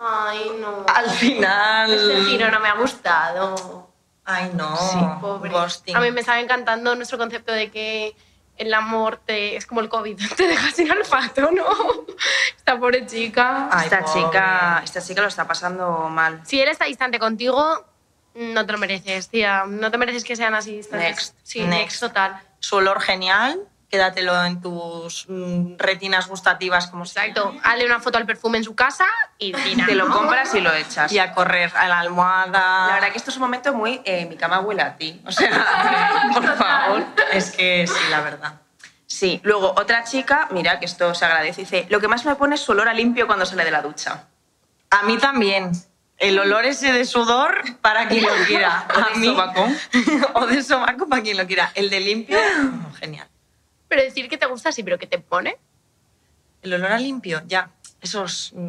[0.00, 0.86] Ay, no.
[0.94, 1.92] Al final...
[1.92, 3.90] Este giro no me ha gustado.
[4.24, 4.74] Ay, no.
[4.76, 5.50] Sí, Pobre.
[5.50, 5.94] Ghosting.
[5.94, 8.16] A mí me estaba encantando nuestro concepto de que
[8.56, 11.66] el amor te, es como el COVID, te deja sin olfato, ¿no?
[12.56, 13.68] Esta pobre chica.
[13.70, 14.22] Ay, esta, pobre.
[14.22, 16.40] chica, esta chica lo está pasando mal.
[16.44, 17.84] Si él está distante contigo,
[18.34, 19.64] no te lo mereces, tía.
[19.66, 21.08] No te mereces que sean así distantes.
[21.08, 21.34] Next.
[21.42, 21.70] Sí, Next.
[21.72, 22.40] next, total.
[22.58, 23.60] Su olor genial,
[23.90, 27.54] quédatelo en tus mm, retinas gustativas como Exacto.
[27.64, 29.04] Hazle una foto al perfume en su casa
[29.38, 29.84] y mira.
[29.86, 30.14] Te lo ¿no?
[30.16, 31.12] compras y lo echas.
[31.12, 32.86] Y a correr a la almohada.
[32.86, 34.00] La verdad que esto es un momento muy...
[34.04, 35.20] eh, mi cama huele a ti.
[35.26, 37.04] O sea, por favor.
[37.32, 38.54] Es que sí, la verdad.
[39.06, 42.54] Sí, luego otra chica, mira que esto se agradece, dice, lo que más me pone
[42.54, 44.24] es su olor a limpio cuando sale de la ducha.
[44.90, 45.72] A mí también.
[46.16, 48.86] El olor ese de sudor para quien lo quiera.
[48.94, 49.68] O de A mí- sobaco.
[50.34, 51.72] o de sobaco para quien lo quiera.
[51.74, 52.38] El de limpio,
[53.00, 53.26] genial.
[53.90, 55.58] Pero decir que te gusta sí, pero que te pone.
[56.62, 57.70] El olor a limpio, ya.
[58.00, 58.52] Esos...
[58.54, 58.68] mm,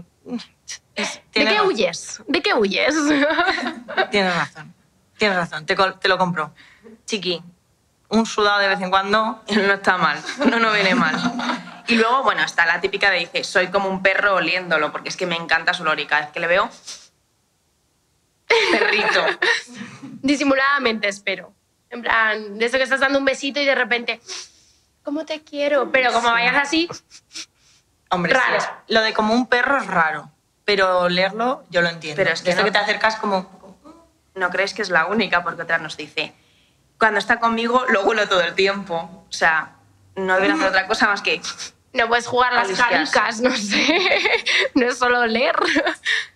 [0.95, 1.67] es- ¿De qué razón.
[1.67, 2.21] huyes?
[2.27, 2.95] ¿De qué huyes?
[4.11, 4.73] Tienes razón.
[5.17, 5.65] Tienes razón.
[5.65, 6.53] Te, te lo compro.
[7.05, 7.41] Chiqui,
[8.09, 9.43] un sudado de vez en cuando.
[9.55, 11.15] No está mal, no, no viene mal.
[11.87, 15.15] Y luego, bueno, está la típica de dice, soy como un perro oliéndolo, porque es
[15.17, 16.69] que me encanta su olor y cada vez que le veo,
[18.71, 19.25] perrito.
[20.21, 21.53] Disimuladamente, espero.
[21.89, 24.21] En plan, de eso que estás dando un besito y de repente,
[25.03, 25.91] ¿cómo te quiero?
[25.91, 26.89] Pero como vayas así,
[28.09, 30.29] Hombre, sí, es- lo de como un perro es raro.
[30.65, 32.17] Pero leerlo yo lo entiendo.
[32.21, 32.65] Pero es que esto no.
[32.65, 33.59] que te acercas como...
[34.35, 36.33] No crees que es la única, porque otra nos dice,
[36.97, 39.25] cuando está conmigo lo huelo todo el tiempo.
[39.27, 39.73] O sea,
[40.15, 41.41] no deben hacer otra cosa más que...
[41.93, 44.19] no puedes jugar las jaricas, no sé.
[44.75, 45.55] No es solo leer.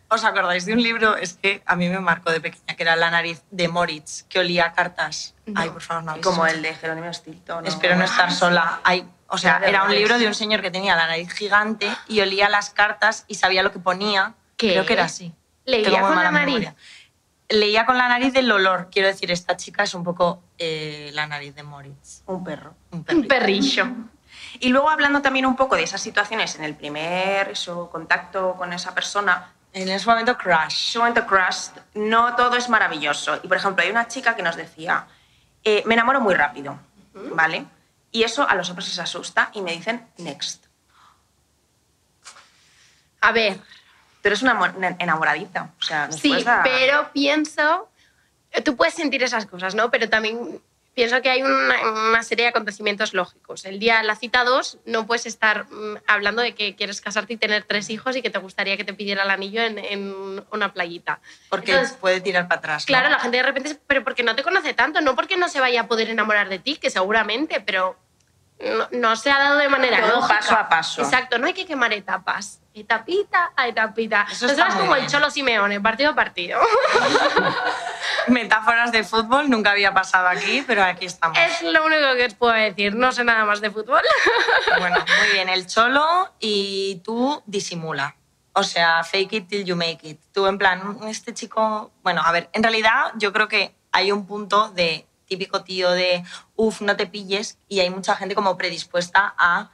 [0.07, 1.15] ¿Os acordáis de un libro?
[1.17, 4.39] Es que a mí me marcó de pequeña, que era La nariz de Moritz, que
[4.39, 5.33] olía a cartas.
[5.55, 7.63] Ay, por favor, no habéis Como el de Jerónimo Stilton.
[7.63, 7.69] ¿no?
[7.69, 8.81] Espero no estar sola.
[8.83, 12.21] Ay, o sea, Era un libro de un señor que tenía la nariz gigante y
[12.21, 14.35] olía las cartas y sabía lo que ponía.
[14.57, 14.71] ¿Qué?
[14.73, 15.33] Creo que era así.
[15.65, 16.45] ¿Leía Tengo con la nariz?
[16.45, 16.75] memoria.
[17.49, 18.89] Leía con la nariz del olor.
[18.91, 22.21] Quiero decir, esta chica es un poco eh, la nariz de Moritz.
[22.27, 22.75] Un perro.
[22.91, 23.87] Un Un perrillo.
[24.59, 28.71] Y luego hablando también un poco de esas situaciones en el primer eso, contacto con
[28.73, 30.89] esa persona, En ese momento, crush.
[30.89, 33.39] ese momento crush, no todo es maravilloso.
[33.43, 35.05] Y por ejemplo, hay una chica que nos decía,
[35.63, 36.79] eh, me enamoro muy rápido,
[37.13, 37.65] ¿vale?
[38.11, 40.65] Y eso a los hombres les asusta y me dicen next.
[43.19, 43.59] A ver,
[44.25, 44.53] Tú eres una
[45.79, 47.91] o sea, nos sí, pero pienso
[48.63, 49.91] tú puedes sentir esas cosas, ¿no?
[49.91, 50.59] Pero también
[50.95, 53.65] pienso que hay una, una serie de acontecimientos lógicos.
[53.65, 57.33] El día de la cita 2 no puedes estar mm, hablando de que quieres casarte
[57.33, 60.43] y tener tres hijos y que te gustaría que te pidiera el anillo en, en
[60.51, 61.19] una playita.
[61.49, 62.83] Porque Entonces, puede tirar para atrás.
[62.83, 62.87] ¿no?
[62.87, 65.49] Claro, la gente de repente, es- pero porque no te conoce tanto, no porque no
[65.49, 67.97] se vaya a poder enamorar de ti, que seguramente, pero
[68.59, 70.39] no, no se ha dado de manera Todo lógica.
[70.39, 71.01] paso a paso.
[71.01, 72.61] Exacto, no hay que quemar etapas.
[72.73, 74.25] Etapita a etapita.
[74.29, 75.07] Eso Entonces vas como el.
[75.07, 76.59] Cholo Simeone, partido a partido.
[78.27, 81.37] Metáforas de fútbol nunca había pasado aquí, pero aquí estamos.
[81.37, 82.95] es lo único que os puedo decir.
[82.95, 84.01] No sé nada más de fútbol.
[84.79, 85.47] Bueno, muy bien.
[85.47, 88.15] El cholo y tú disimula.
[88.53, 90.19] O sea, fake it till you make it.
[90.33, 91.91] Tú, en plan, este chico.
[92.03, 96.23] Bueno, a ver, en realidad yo creo que hay un punto de típico tío de
[96.55, 99.71] uff, no te pilles, y hay mucha gente como predispuesta a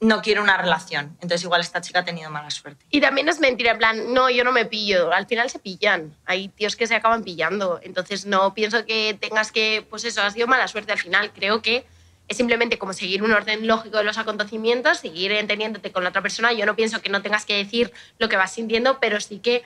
[0.00, 1.16] no quiero una relación.
[1.20, 2.86] Entonces, igual esta chica ha tenido mala suerte.
[2.90, 5.12] Y también es mentira, en plan, no, yo no me pillo.
[5.12, 6.16] Al final se pillan.
[6.24, 7.80] Hay tíos que se acaban pillando.
[7.82, 11.32] Entonces no pienso que tengas que, pues eso, ha sido mala suerte al final.
[11.32, 11.86] Creo que
[12.28, 16.22] es simplemente como seguir un orden lógico de los acontecimientos, seguir entendiéndote con la otra
[16.22, 16.52] persona.
[16.52, 19.64] Yo no pienso que no tengas que decir lo que vas sintiendo, pero sí que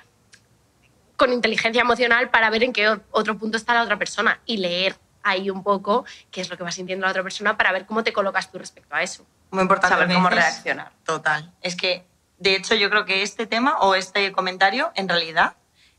[1.16, 4.96] con inteligencia emocional para ver en qué otro punto está la otra persona y leer
[5.22, 8.04] ahí un poco qué es lo que va sintiendo la otra persona para ver cómo
[8.04, 9.26] te colocas tú respecto a eso.
[9.50, 9.96] Muy importante.
[9.96, 10.44] Saber cómo dices.
[10.44, 10.92] reaccionar.
[11.04, 11.52] Total.
[11.62, 12.04] Es que,
[12.38, 15.56] de hecho, yo creo que este tema o este comentario, en realidad,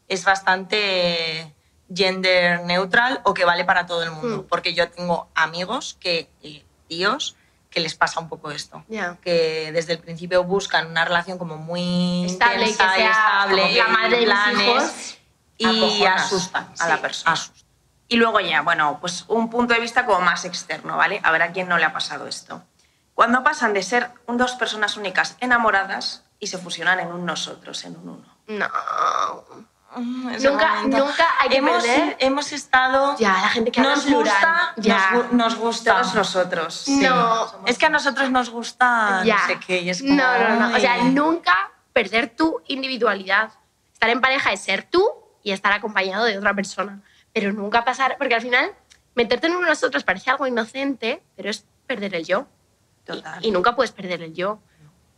[0.07, 1.53] es bastante
[1.93, 4.43] gender neutral o que vale para todo el mundo.
[4.43, 4.47] Mm.
[4.47, 7.35] Porque yo tengo amigos que, eh, tíos,
[7.75, 8.85] que les pasa un poco esto.
[8.87, 9.17] Ya.
[9.21, 13.75] Que desde el principio buscan una relación como muy Estable y que intensa sea estable,
[13.75, 15.17] la madre de hijos.
[15.57, 17.33] y asustan a la sí, persona.
[17.33, 17.67] asustan.
[18.07, 21.19] Y luego ya, bueno, pues un punto de vista como más externo, ¿vale?
[21.21, 22.63] A ver a quién no le ha pasado esto.
[23.13, 27.97] Cuando pasan de ser dos personas únicas enamoradas y se fusionan en un nosotros, en
[27.97, 28.37] un uno.
[28.47, 28.69] No.
[29.95, 30.97] Mm, Nunca- momento.
[31.05, 32.17] nunca hay que hemos, perder.
[32.19, 33.15] hemos estado...
[33.17, 34.23] Ya, la gente que habla nos plural.
[34.33, 35.11] gusta, Ya.
[35.11, 35.93] Nos, nos gusta.
[36.01, 36.87] Todos nosotros.
[36.87, 37.51] No.
[37.65, 39.37] Es que a nosotros nos gusta Ya.
[39.37, 40.75] no sé qué y es como, no, no, no.
[40.75, 43.51] O sea, nunca perder tu individualidad.
[43.93, 45.09] Estar en pareja es ser tú
[45.43, 47.01] y estar acompañado de otra persona.
[47.31, 48.71] Pero nunca pasar, porque al final
[49.13, 52.47] meterte en uno de nosotros parece algo inocente, pero es perder el yo.
[53.05, 53.45] Total.
[53.45, 54.59] Y nunca puedes perder el yo.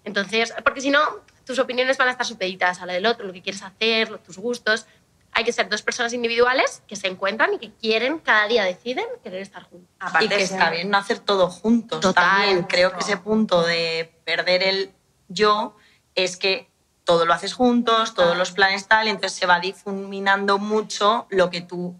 [0.03, 0.99] Entonces, porque si no,
[1.47, 4.37] tus opiniones van a estar supeditadas a la del otro, lo que quieres hacer, tus
[4.37, 4.85] gustos.
[5.31, 9.05] Hay que ser dos personas individuales que se encuentran y que quieren, cada día deciden
[9.23, 9.89] querer estar juntos.
[9.99, 12.01] Aparte y que está bien no hacer todo juntos.
[12.01, 12.25] Total.
[12.25, 14.91] También creo que ese punto de perder el
[15.29, 15.75] yo
[16.15, 16.69] es que
[17.05, 21.49] todo lo haces juntos, todos los planes tal, y entonces se va difuminando mucho lo
[21.49, 21.95] que tú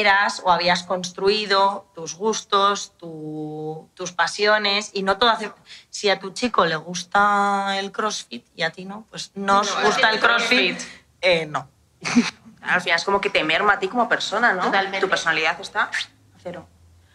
[0.00, 5.52] eras o habías construido, tus gustos, tu- tus pasiones, y no todo hace...
[5.90, 9.74] Si a tu chico le gusta el CrossFit y a ti no, pues no os
[9.76, 11.02] No, gusta el CrossFit, CrossFit.
[11.20, 11.68] eh, no.
[12.62, 14.62] Al final es como que te merma a ti como persona, ¿no?
[14.62, 15.00] Totalmente.
[15.00, 15.90] Tu personalidad está a
[16.42, 16.66] cero.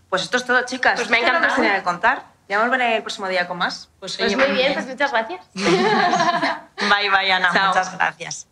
[0.09, 0.95] Pues esto es todo, chicas.
[0.95, 2.25] Pues me es lo que contar.
[2.49, 3.89] Ya volveré el próximo día con más.
[3.99, 5.45] Pues, Pues muy bien, pues muchas gracias.
[5.53, 7.49] Bye, bye, Ana.
[7.51, 7.67] Chao.
[7.67, 8.46] Muchas gracias.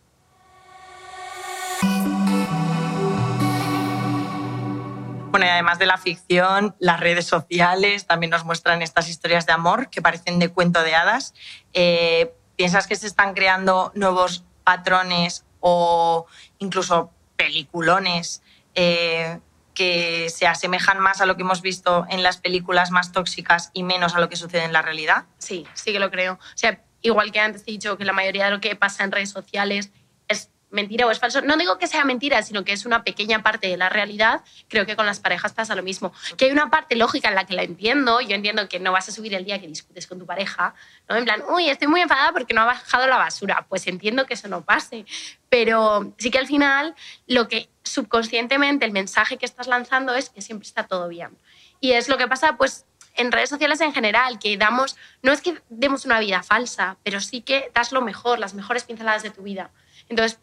[5.36, 9.52] Bueno, y además de la ficción, las redes sociales también nos muestran estas historias de
[9.52, 11.34] amor que parecen de cuento de hadas.
[11.74, 16.24] Eh, ¿Piensas que se están creando nuevos patrones o
[16.56, 18.42] incluso peliculones
[18.74, 19.40] eh,
[19.74, 23.82] que se asemejan más a lo que hemos visto en las películas más tóxicas y
[23.82, 25.26] menos a lo que sucede en la realidad?
[25.36, 26.32] Sí, sí que lo creo.
[26.32, 29.04] O sea, igual que antes te he dicho que la mayoría de lo que pasa
[29.04, 30.05] en redes sociales es
[30.70, 31.42] mentira o es falso.
[31.42, 34.42] No digo que sea mentira, sino que es una pequeña parte de la realidad.
[34.68, 36.12] Creo que con las parejas pasa lo mismo.
[36.36, 38.20] Que hay una parte lógica en la que la entiendo.
[38.20, 40.74] Yo entiendo que no vas a subir el día que discutes con tu pareja.
[41.08, 41.16] ¿no?
[41.16, 43.66] En plan, uy, estoy muy enfadada porque no ha bajado la basura.
[43.68, 45.06] Pues entiendo que eso no pase.
[45.48, 46.94] Pero sí que al final
[47.26, 51.36] lo que subconscientemente el mensaje que estás lanzando es que siempre está todo bien.
[51.80, 52.84] Y es lo que pasa, pues,
[53.16, 57.20] en redes sociales en general, que damos, no es que demos una vida falsa, pero
[57.20, 59.70] sí que das lo mejor, las mejores pinceladas de tu vida.
[60.08, 60.38] Entonces,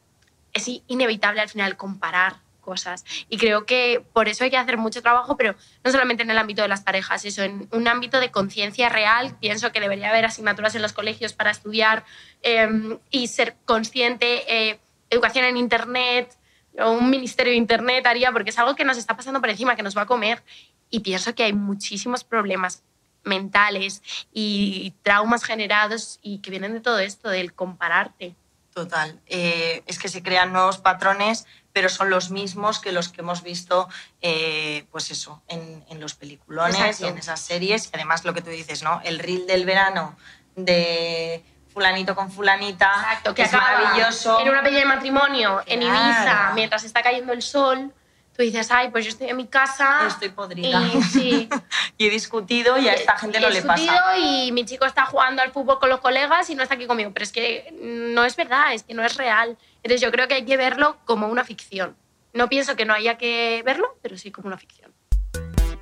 [0.54, 3.06] es inevitable al final comparar cosas.
[3.30, 6.38] Y creo que por eso hay que hacer mucho trabajo, pero no solamente en el
[6.38, 10.26] ámbito de las parejas, eso, en un ámbito de conciencia real, pienso que debería haber
[10.26, 12.06] asignaturas en los colegios para estudiar
[12.42, 16.36] eh, y ser consciente, eh, educación en Internet,
[16.80, 19.76] o un ministerio de Internet haría, porque es algo que nos está pasando por encima,
[19.76, 20.42] que nos va a comer.
[20.90, 22.84] Y pienso que hay muchísimos problemas
[23.24, 24.02] mentales
[24.34, 28.36] y traumas generados y que vienen de todo esto, del compararte.
[28.74, 29.20] Total.
[29.28, 33.44] Eh, es que se crean nuevos patrones, pero son los mismos que los que hemos
[33.44, 33.88] visto,
[34.22, 37.06] eh, pues eso, en, en los peliculones Exacto.
[37.06, 37.86] y en esas series.
[37.86, 39.02] Y además lo que tú dices, ¿no?
[39.04, 40.16] El reel del verano
[40.56, 44.40] de fulanito con fulanita, Exacto, que es maravilloso.
[44.40, 45.82] En una pelea de matrimonio, en.
[45.82, 47.92] Ibiza, mientras está cayendo el sol,
[48.36, 50.08] tú dices, ay, pues yo estoy en mi casa.
[50.08, 50.82] Estoy podrida.
[50.94, 51.50] Y, sí,
[51.98, 54.18] Y he discutido y a esta gente no he le discutido pasa.
[54.18, 57.12] y mi chico está jugando al fútbol con los colegas y no está aquí conmigo.
[57.14, 59.58] Pero es que no es verdad, es que no es real.
[59.78, 61.96] Entonces yo creo que hay que verlo como una ficción.
[62.34, 64.92] No pienso que no haya que verlo, pero sí como una ficción.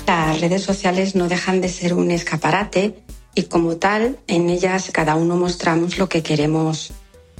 [0.05, 3.01] Las redes sociales no dejan de ser un escaparate
[3.33, 6.91] y como tal, en ellas cada uno mostramos lo que queremos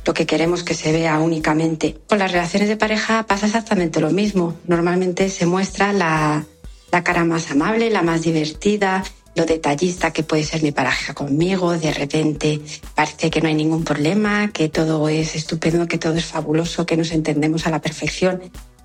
[0.06, 1.98] lo que queremos que se vea únicamente.
[2.08, 4.56] Con las relaciones de pareja pasa exactamente lo mismo.
[4.68, 6.46] Normalmente se muestra la,
[6.92, 9.04] la cara más amable, la más divertida,
[9.36, 11.78] lo detallista que puede ser mi pareja conmigo.
[11.78, 12.62] De repente
[12.96, 16.98] parece que no hay ningún problema, que todo es estupendo, que todo es fabuloso, que
[16.98, 18.42] nos entendemos a la perfección.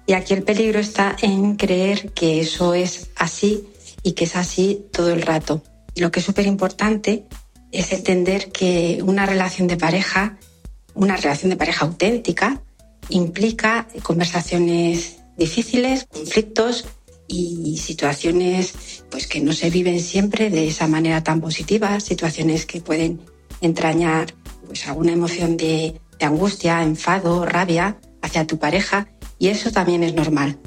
[0.06, 3.68] Y aquí el peligro está en creer que eso es así
[4.02, 5.62] y que es así todo el rato.
[5.96, 7.24] Lo que es súper importante
[7.72, 10.38] es entender que una relación de pareja,
[10.96, 12.60] una relación de pareja auténtica,
[13.08, 16.86] implica conversaciones difíciles, conflictos
[17.28, 22.80] y situaciones pues que no se viven siempre de esa manera tan positiva, situaciones que
[22.80, 23.20] pueden
[23.60, 24.34] entrañar
[24.66, 30.58] pues alguna emoción de, angustia, enfado, rabia hacia tu pareja y eso también es normal.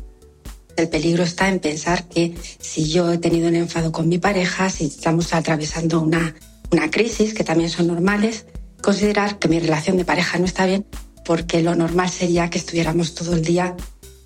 [0.78, 4.70] El peligro está en pensar que si yo he tenido un enfado con mi pareja,
[4.70, 6.36] si estamos atravesando una,
[6.72, 8.46] una crisis, que también son normales,
[8.82, 10.86] considerar que mi relación de pareja no está bien
[11.26, 13.76] porque lo normal sería que estuviéramos todo el día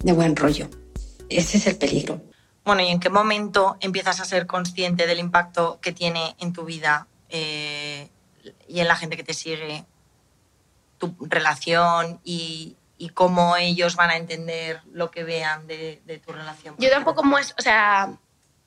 [0.03, 0.69] de buen rollo.
[1.29, 2.21] Ese es el peligro.
[2.63, 6.63] Bueno, ¿y en qué momento empiezas a ser consciente del impacto que tiene en tu
[6.63, 8.09] vida eh,
[8.69, 9.83] y en la gente que te sigue
[10.97, 16.31] tu relación y, y cómo ellos van a entender lo que vean de, de tu
[16.31, 16.75] relación?
[16.77, 18.17] Yo tampoco muestro, o sea,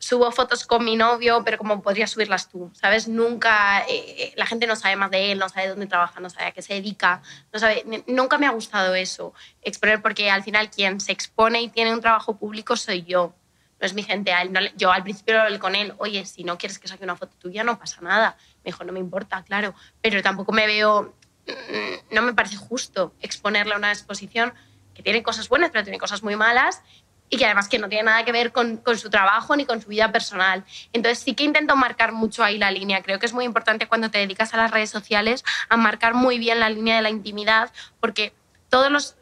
[0.06, 3.08] subo fotos con mi novio, pero como podrías subirlas tú, ¿sabes?
[3.08, 6.46] Nunca, eh, la gente no sabe más de él, no sabe dónde trabaja, no sabe
[6.46, 10.70] a qué se dedica, no sabe, nunca me ha gustado eso, exponer, porque al final
[10.70, 13.34] quien se expone y tiene un trabajo público soy yo,
[13.80, 14.32] no es mi gente.
[14.32, 16.86] A él no yo al principio lo hablé con él, oye, si no quieres que
[16.86, 18.36] saque una foto tuya, no pasa nada.
[18.64, 21.14] Me dijo, no me importa, claro, pero tampoco me veo,
[21.48, 24.54] mm, no me parece justo exponerle a una exposición
[24.94, 26.82] que tiene cosas buenas, pero tiene cosas muy malas
[27.28, 29.80] y que además que no tiene nada que ver con, con su trabajo ni con
[29.82, 30.64] su vida personal.
[30.92, 33.02] Entonces sí que intento marcar mucho ahí la línea.
[33.02, 36.38] Creo que es muy importante cuando te dedicas a las redes sociales a marcar muy
[36.38, 38.32] bien la línea de la intimidad, porque
[38.68, 39.16] todos los...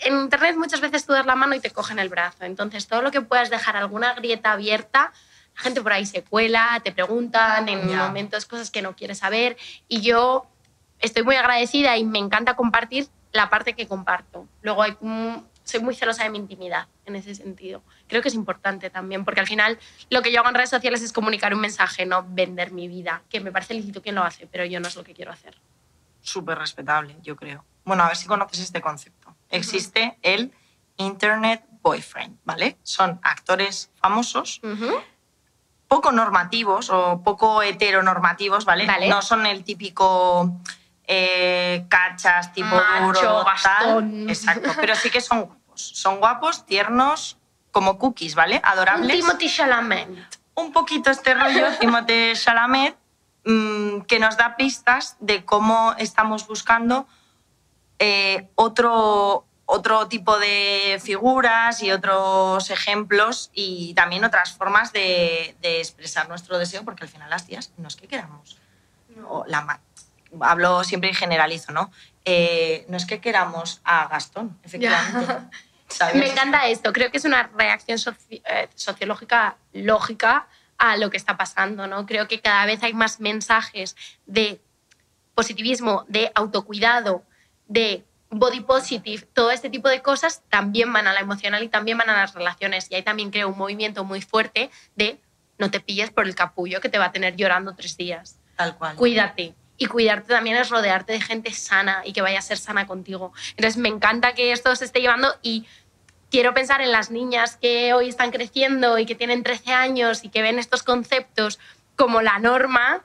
[0.00, 2.44] En Internet muchas veces tú das la mano y te cogen el brazo.
[2.44, 5.12] Entonces todo lo que puedas dejar alguna grieta abierta,
[5.56, 8.06] la gente por ahí se cuela, te preguntan en Ya.
[8.06, 9.56] momentos cosas que no quieres saber.
[9.88, 10.46] Y yo
[10.98, 14.46] estoy muy agradecida y me encanta compartir la parte que comparto.
[14.62, 14.96] Luego hay,
[15.66, 17.82] soy muy celosa de mi intimidad en ese sentido.
[18.06, 19.78] Creo que es importante también, porque al final
[20.10, 23.24] lo que yo hago en redes sociales es comunicar un mensaje, no vender mi vida,
[23.28, 25.58] que me parece lícito quien lo hace, pero yo no es lo que quiero hacer.
[26.20, 27.64] Súper respetable, yo creo.
[27.84, 29.34] Bueno, a ver si conoces este concepto.
[29.50, 30.52] Existe el
[30.98, 32.78] Internet Boyfriend, ¿vale?
[32.84, 34.60] Son actores famosos
[35.88, 38.86] poco normativos o poco heteronormativos, ¿vale?
[38.86, 39.08] Vale.
[39.08, 40.60] No son el típico
[41.06, 44.28] eh, cachas, tipo Macho, duro, tal.
[44.28, 45.80] Exacto, pero sí que son guapos.
[45.94, 47.38] Son guapos, tiernos,
[47.70, 48.56] como cookies, ¿vale?
[48.56, 49.16] Un Adorables.
[49.16, 50.08] Timothy Chalamet.
[50.54, 52.96] Un poquito este rollo, Timothée Chalamet,
[53.44, 57.06] mm, que nos da pistas de cómo estamos buscando
[57.98, 65.80] eh, otro, otro tipo de figuras y otros ejemplos y también otras formas de, de
[65.80, 68.58] expresar nuestro deseo, porque al final las tías no es que queramos.
[69.28, 69.80] o la
[70.42, 71.90] hablo siempre y generalizo, ¿no?
[72.24, 75.34] Eh, no es que queramos a Gastón, efectivamente.
[75.88, 76.16] ¿sabes?
[76.16, 76.92] Me encanta esto.
[76.92, 81.86] Creo que es una reacción soci- eh, sociológica lógica a lo que está pasando.
[81.86, 82.04] ¿no?
[82.06, 83.94] Creo que cada vez hay más mensajes
[84.26, 84.60] de
[85.34, 87.22] positivismo, de autocuidado,
[87.68, 91.96] de body positive, todo este tipo de cosas también van a la emocional y también
[91.98, 92.88] van a las relaciones.
[92.90, 95.20] Y ahí también creo un movimiento muy fuerte de
[95.58, 98.76] no te pilles por el capullo que te va a tener llorando tres días Tal
[98.76, 98.96] cual.
[98.96, 99.54] cuídate.
[99.78, 103.32] Y cuidarte también es rodearte de gente sana y que vaya a ser sana contigo.
[103.50, 105.66] Entonces me encanta que esto se esté llevando y
[106.30, 110.28] quiero pensar en las niñas que hoy están creciendo y que tienen 13 años y
[110.28, 111.58] que ven estos conceptos
[111.94, 113.04] como la norma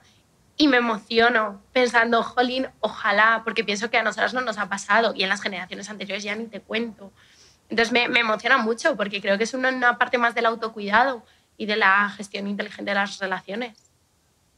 [0.58, 5.14] y me emociono pensando, jolín, ojalá, porque pienso que a nosotras no nos ha pasado
[5.16, 7.12] y en las generaciones anteriores ya ni te cuento.
[7.70, 11.26] Entonces me, emociona mucho porque creo que es una, una parte más del autocuidado
[11.58, 13.91] y de la gestión inteligente de las relaciones.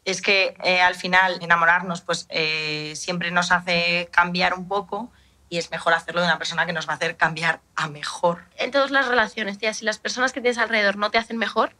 [0.05, 5.11] Es que eh, al final enamorarnos pues eh, siempre nos hace cambiar un poco
[5.49, 8.45] y es mejor hacerlo de una persona que nos va a hacer cambiar a mejor.
[8.57, 11.75] en todas las relaciones, tía, si las personas que tienes alrededor no te hacen mejor,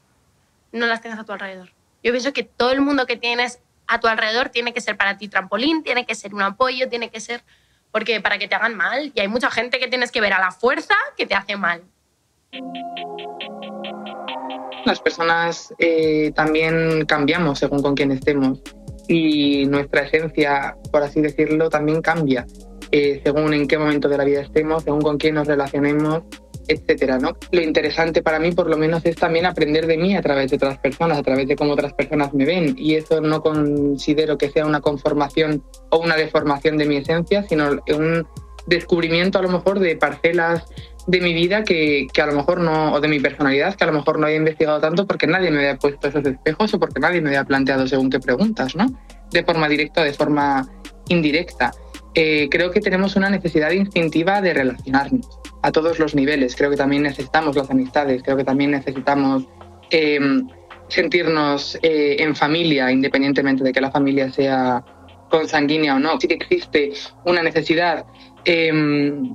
[0.72, 1.72] no las tengas a tu alrededor.
[2.04, 5.18] Yo pienso que todo el mundo que tienes a tu alrededor tiene que ser para
[5.18, 7.44] ti trampolín, tiene que ser un apoyo, tiene que ser
[7.92, 9.12] porque para que te hagan mal.
[9.14, 11.84] Y hay mucha gente que tienes que ver a la fuerza que te hace mal.
[14.86, 18.62] Las personas eh, también cambiamos según con quién estemos
[19.08, 22.46] y nuestra esencia, por así decirlo, también cambia
[22.92, 26.22] eh, según en qué momento de la vida estemos, según con quién nos relacionemos,
[26.68, 27.18] etcétera.
[27.52, 30.58] Lo interesante para mí, por lo menos, es también aprender de mí a través de
[30.58, 32.76] otras personas, a través de cómo otras personas me ven.
[32.78, 37.82] Y eso no considero que sea una conformación o una deformación de mi esencia, sino
[37.88, 38.28] un
[38.68, 40.66] descubrimiento a lo mejor de parcelas
[41.08, 43.88] de mi vida que, que, a lo mejor no, o de mi personalidad, que a
[43.88, 47.00] lo mejor no había investigado tanto porque nadie me había puesto esos espejos o porque
[47.00, 48.88] nadie me había planteado según qué preguntas, ¿no?
[49.32, 50.68] De forma directa o de forma
[51.10, 51.72] indirecta.
[52.16, 55.28] Eh, creo que tenemos una necesidad instintiva de relacionarnos
[55.62, 56.56] a todos los niveles.
[56.56, 59.48] Creo que también necesitamos las amistades, creo que también necesitamos
[59.90, 60.48] em,
[60.90, 64.84] sentirnos eh, en familia, independientemente de que la familia sea
[65.30, 66.20] consanguínea o no.
[66.20, 66.92] Sí que existe
[67.26, 68.06] una necesidad,
[68.46, 69.34] em,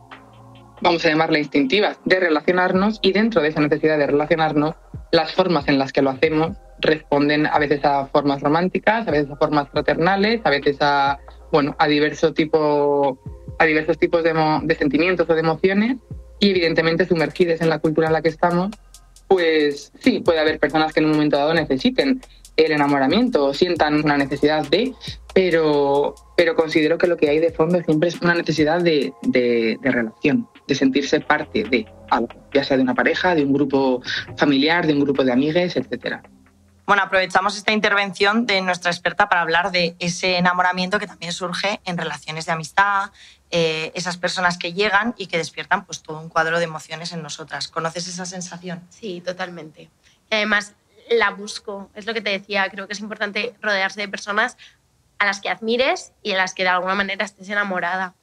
[0.80, 4.74] vamos a llamarla instintiva, de relacionarnos y dentro de esa necesidad de relacionarnos,
[5.12, 9.30] las formas en las que lo hacemos responden a veces a formas románticas, a veces
[9.30, 11.18] a formas fraternales, a veces a
[11.50, 13.18] bueno, a, diverso tipo,
[13.58, 15.96] a diversos tipos de, sentimientos o de emociones.
[16.40, 18.70] Y evidentemente sumergidos en la cultura en la que estamos,
[19.26, 22.20] pues sí, puede haber personas que en un momento dado necesiten
[22.58, 24.92] el enamoramiento o sientan una necesidad de,
[25.32, 29.78] pero, pero considero que lo que hay de fondo siempre es una necesidad de, de,
[29.80, 34.02] de relación, de sentirse parte de algo, ya sea de una pareja, de un grupo
[34.36, 36.22] familiar, de un grupo de amigues, etcétera.
[36.84, 41.80] Bueno, aprovechamos esta intervención de nuestra experta para hablar de ese enamoramiento que también surge
[41.84, 43.10] en relaciones de amistad,
[43.50, 47.22] eh, esas personas que llegan y que despiertan pues, todo un cuadro de emociones en
[47.22, 47.68] nosotras.
[47.68, 48.80] ¿Conoces esa sensación?
[48.88, 49.90] Sí, totalmente.
[50.30, 50.74] Y además
[51.10, 54.56] la busco, es lo que te decía, creo que es importante rodearse de personas
[55.18, 58.14] a las que admires y a las que de alguna manera estés enamorada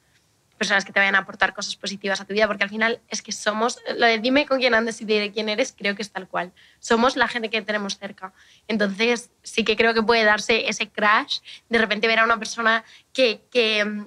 [0.56, 3.22] personas que te vayan a aportar cosas positivas a tu vida, porque al final es
[3.22, 6.10] que somos, lo de dime con quién andas y de quién eres, creo que es
[6.10, 6.52] tal cual.
[6.78, 8.32] Somos la gente que tenemos cerca.
[8.66, 12.84] Entonces, sí que creo que puede darse ese crash, de repente ver a una persona
[13.12, 14.06] que, que mm,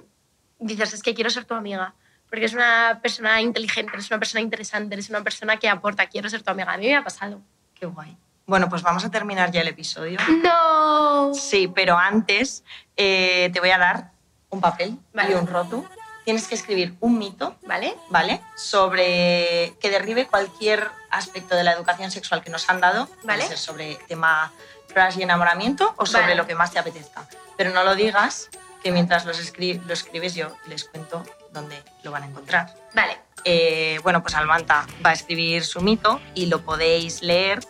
[0.58, 1.94] dices, es que quiero ser tu amiga,
[2.28, 6.28] porque es una persona inteligente, es una persona interesante, es una persona que aporta, quiero
[6.28, 6.72] ser tu amiga.
[6.72, 7.40] A mí me ha pasado.
[7.74, 8.16] Qué guay.
[8.50, 10.18] Bueno, pues vamos a terminar ya el episodio.
[10.42, 11.32] No.
[11.32, 12.64] Sí, pero antes
[12.96, 14.10] eh, te voy a dar
[14.48, 14.98] un papel
[15.28, 15.88] y un roto
[16.24, 17.94] tienes que escribir un mito, ¿vale?
[18.08, 18.40] ¿Vale?
[18.56, 23.46] Sobre que derribe cualquier aspecto de la educación sexual que nos han dado, ¿vale?
[23.46, 24.52] Ser sobre tema
[24.92, 27.28] crush y enamoramiento o sobre lo que más te apetezca.
[27.56, 28.50] Pero no lo digas,
[28.82, 31.22] que mientras lo escribes yo les cuento
[31.52, 32.74] dónde lo van a encontrar.
[32.94, 33.16] Vale.
[33.44, 37.60] Eh, bueno, pues Almanta va a escribir su mito y lo podéis leer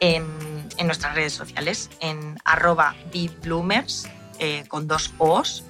[0.00, 0.26] en,
[0.76, 5.64] en nuestras redes sociales, en arroba bbloomers, eh, con dos O's.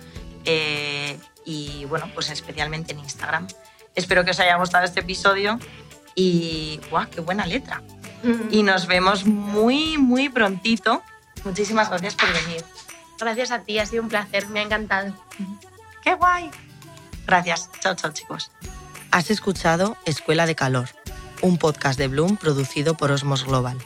[0.45, 3.49] Eh, y bueno, pues especialmente en Instagram.
[3.95, 5.59] Espero que os haya gustado este episodio
[6.15, 7.09] y ¡guau!
[7.11, 7.83] ¡Qué buena letra!
[8.51, 11.03] Y nos vemos muy, muy prontito.
[11.45, 12.65] Muchísimas gracias por venir.
[13.19, 15.15] Gracias a ti, ha sido un placer, me ha encantado.
[16.03, 16.51] ¡Qué guay!
[17.27, 17.71] Gracias.
[17.81, 18.51] Chao, chao, chicos.
[19.11, 20.89] Has escuchado Escuela de Calor,
[21.41, 23.79] un podcast de Bloom producido por Osmos Global.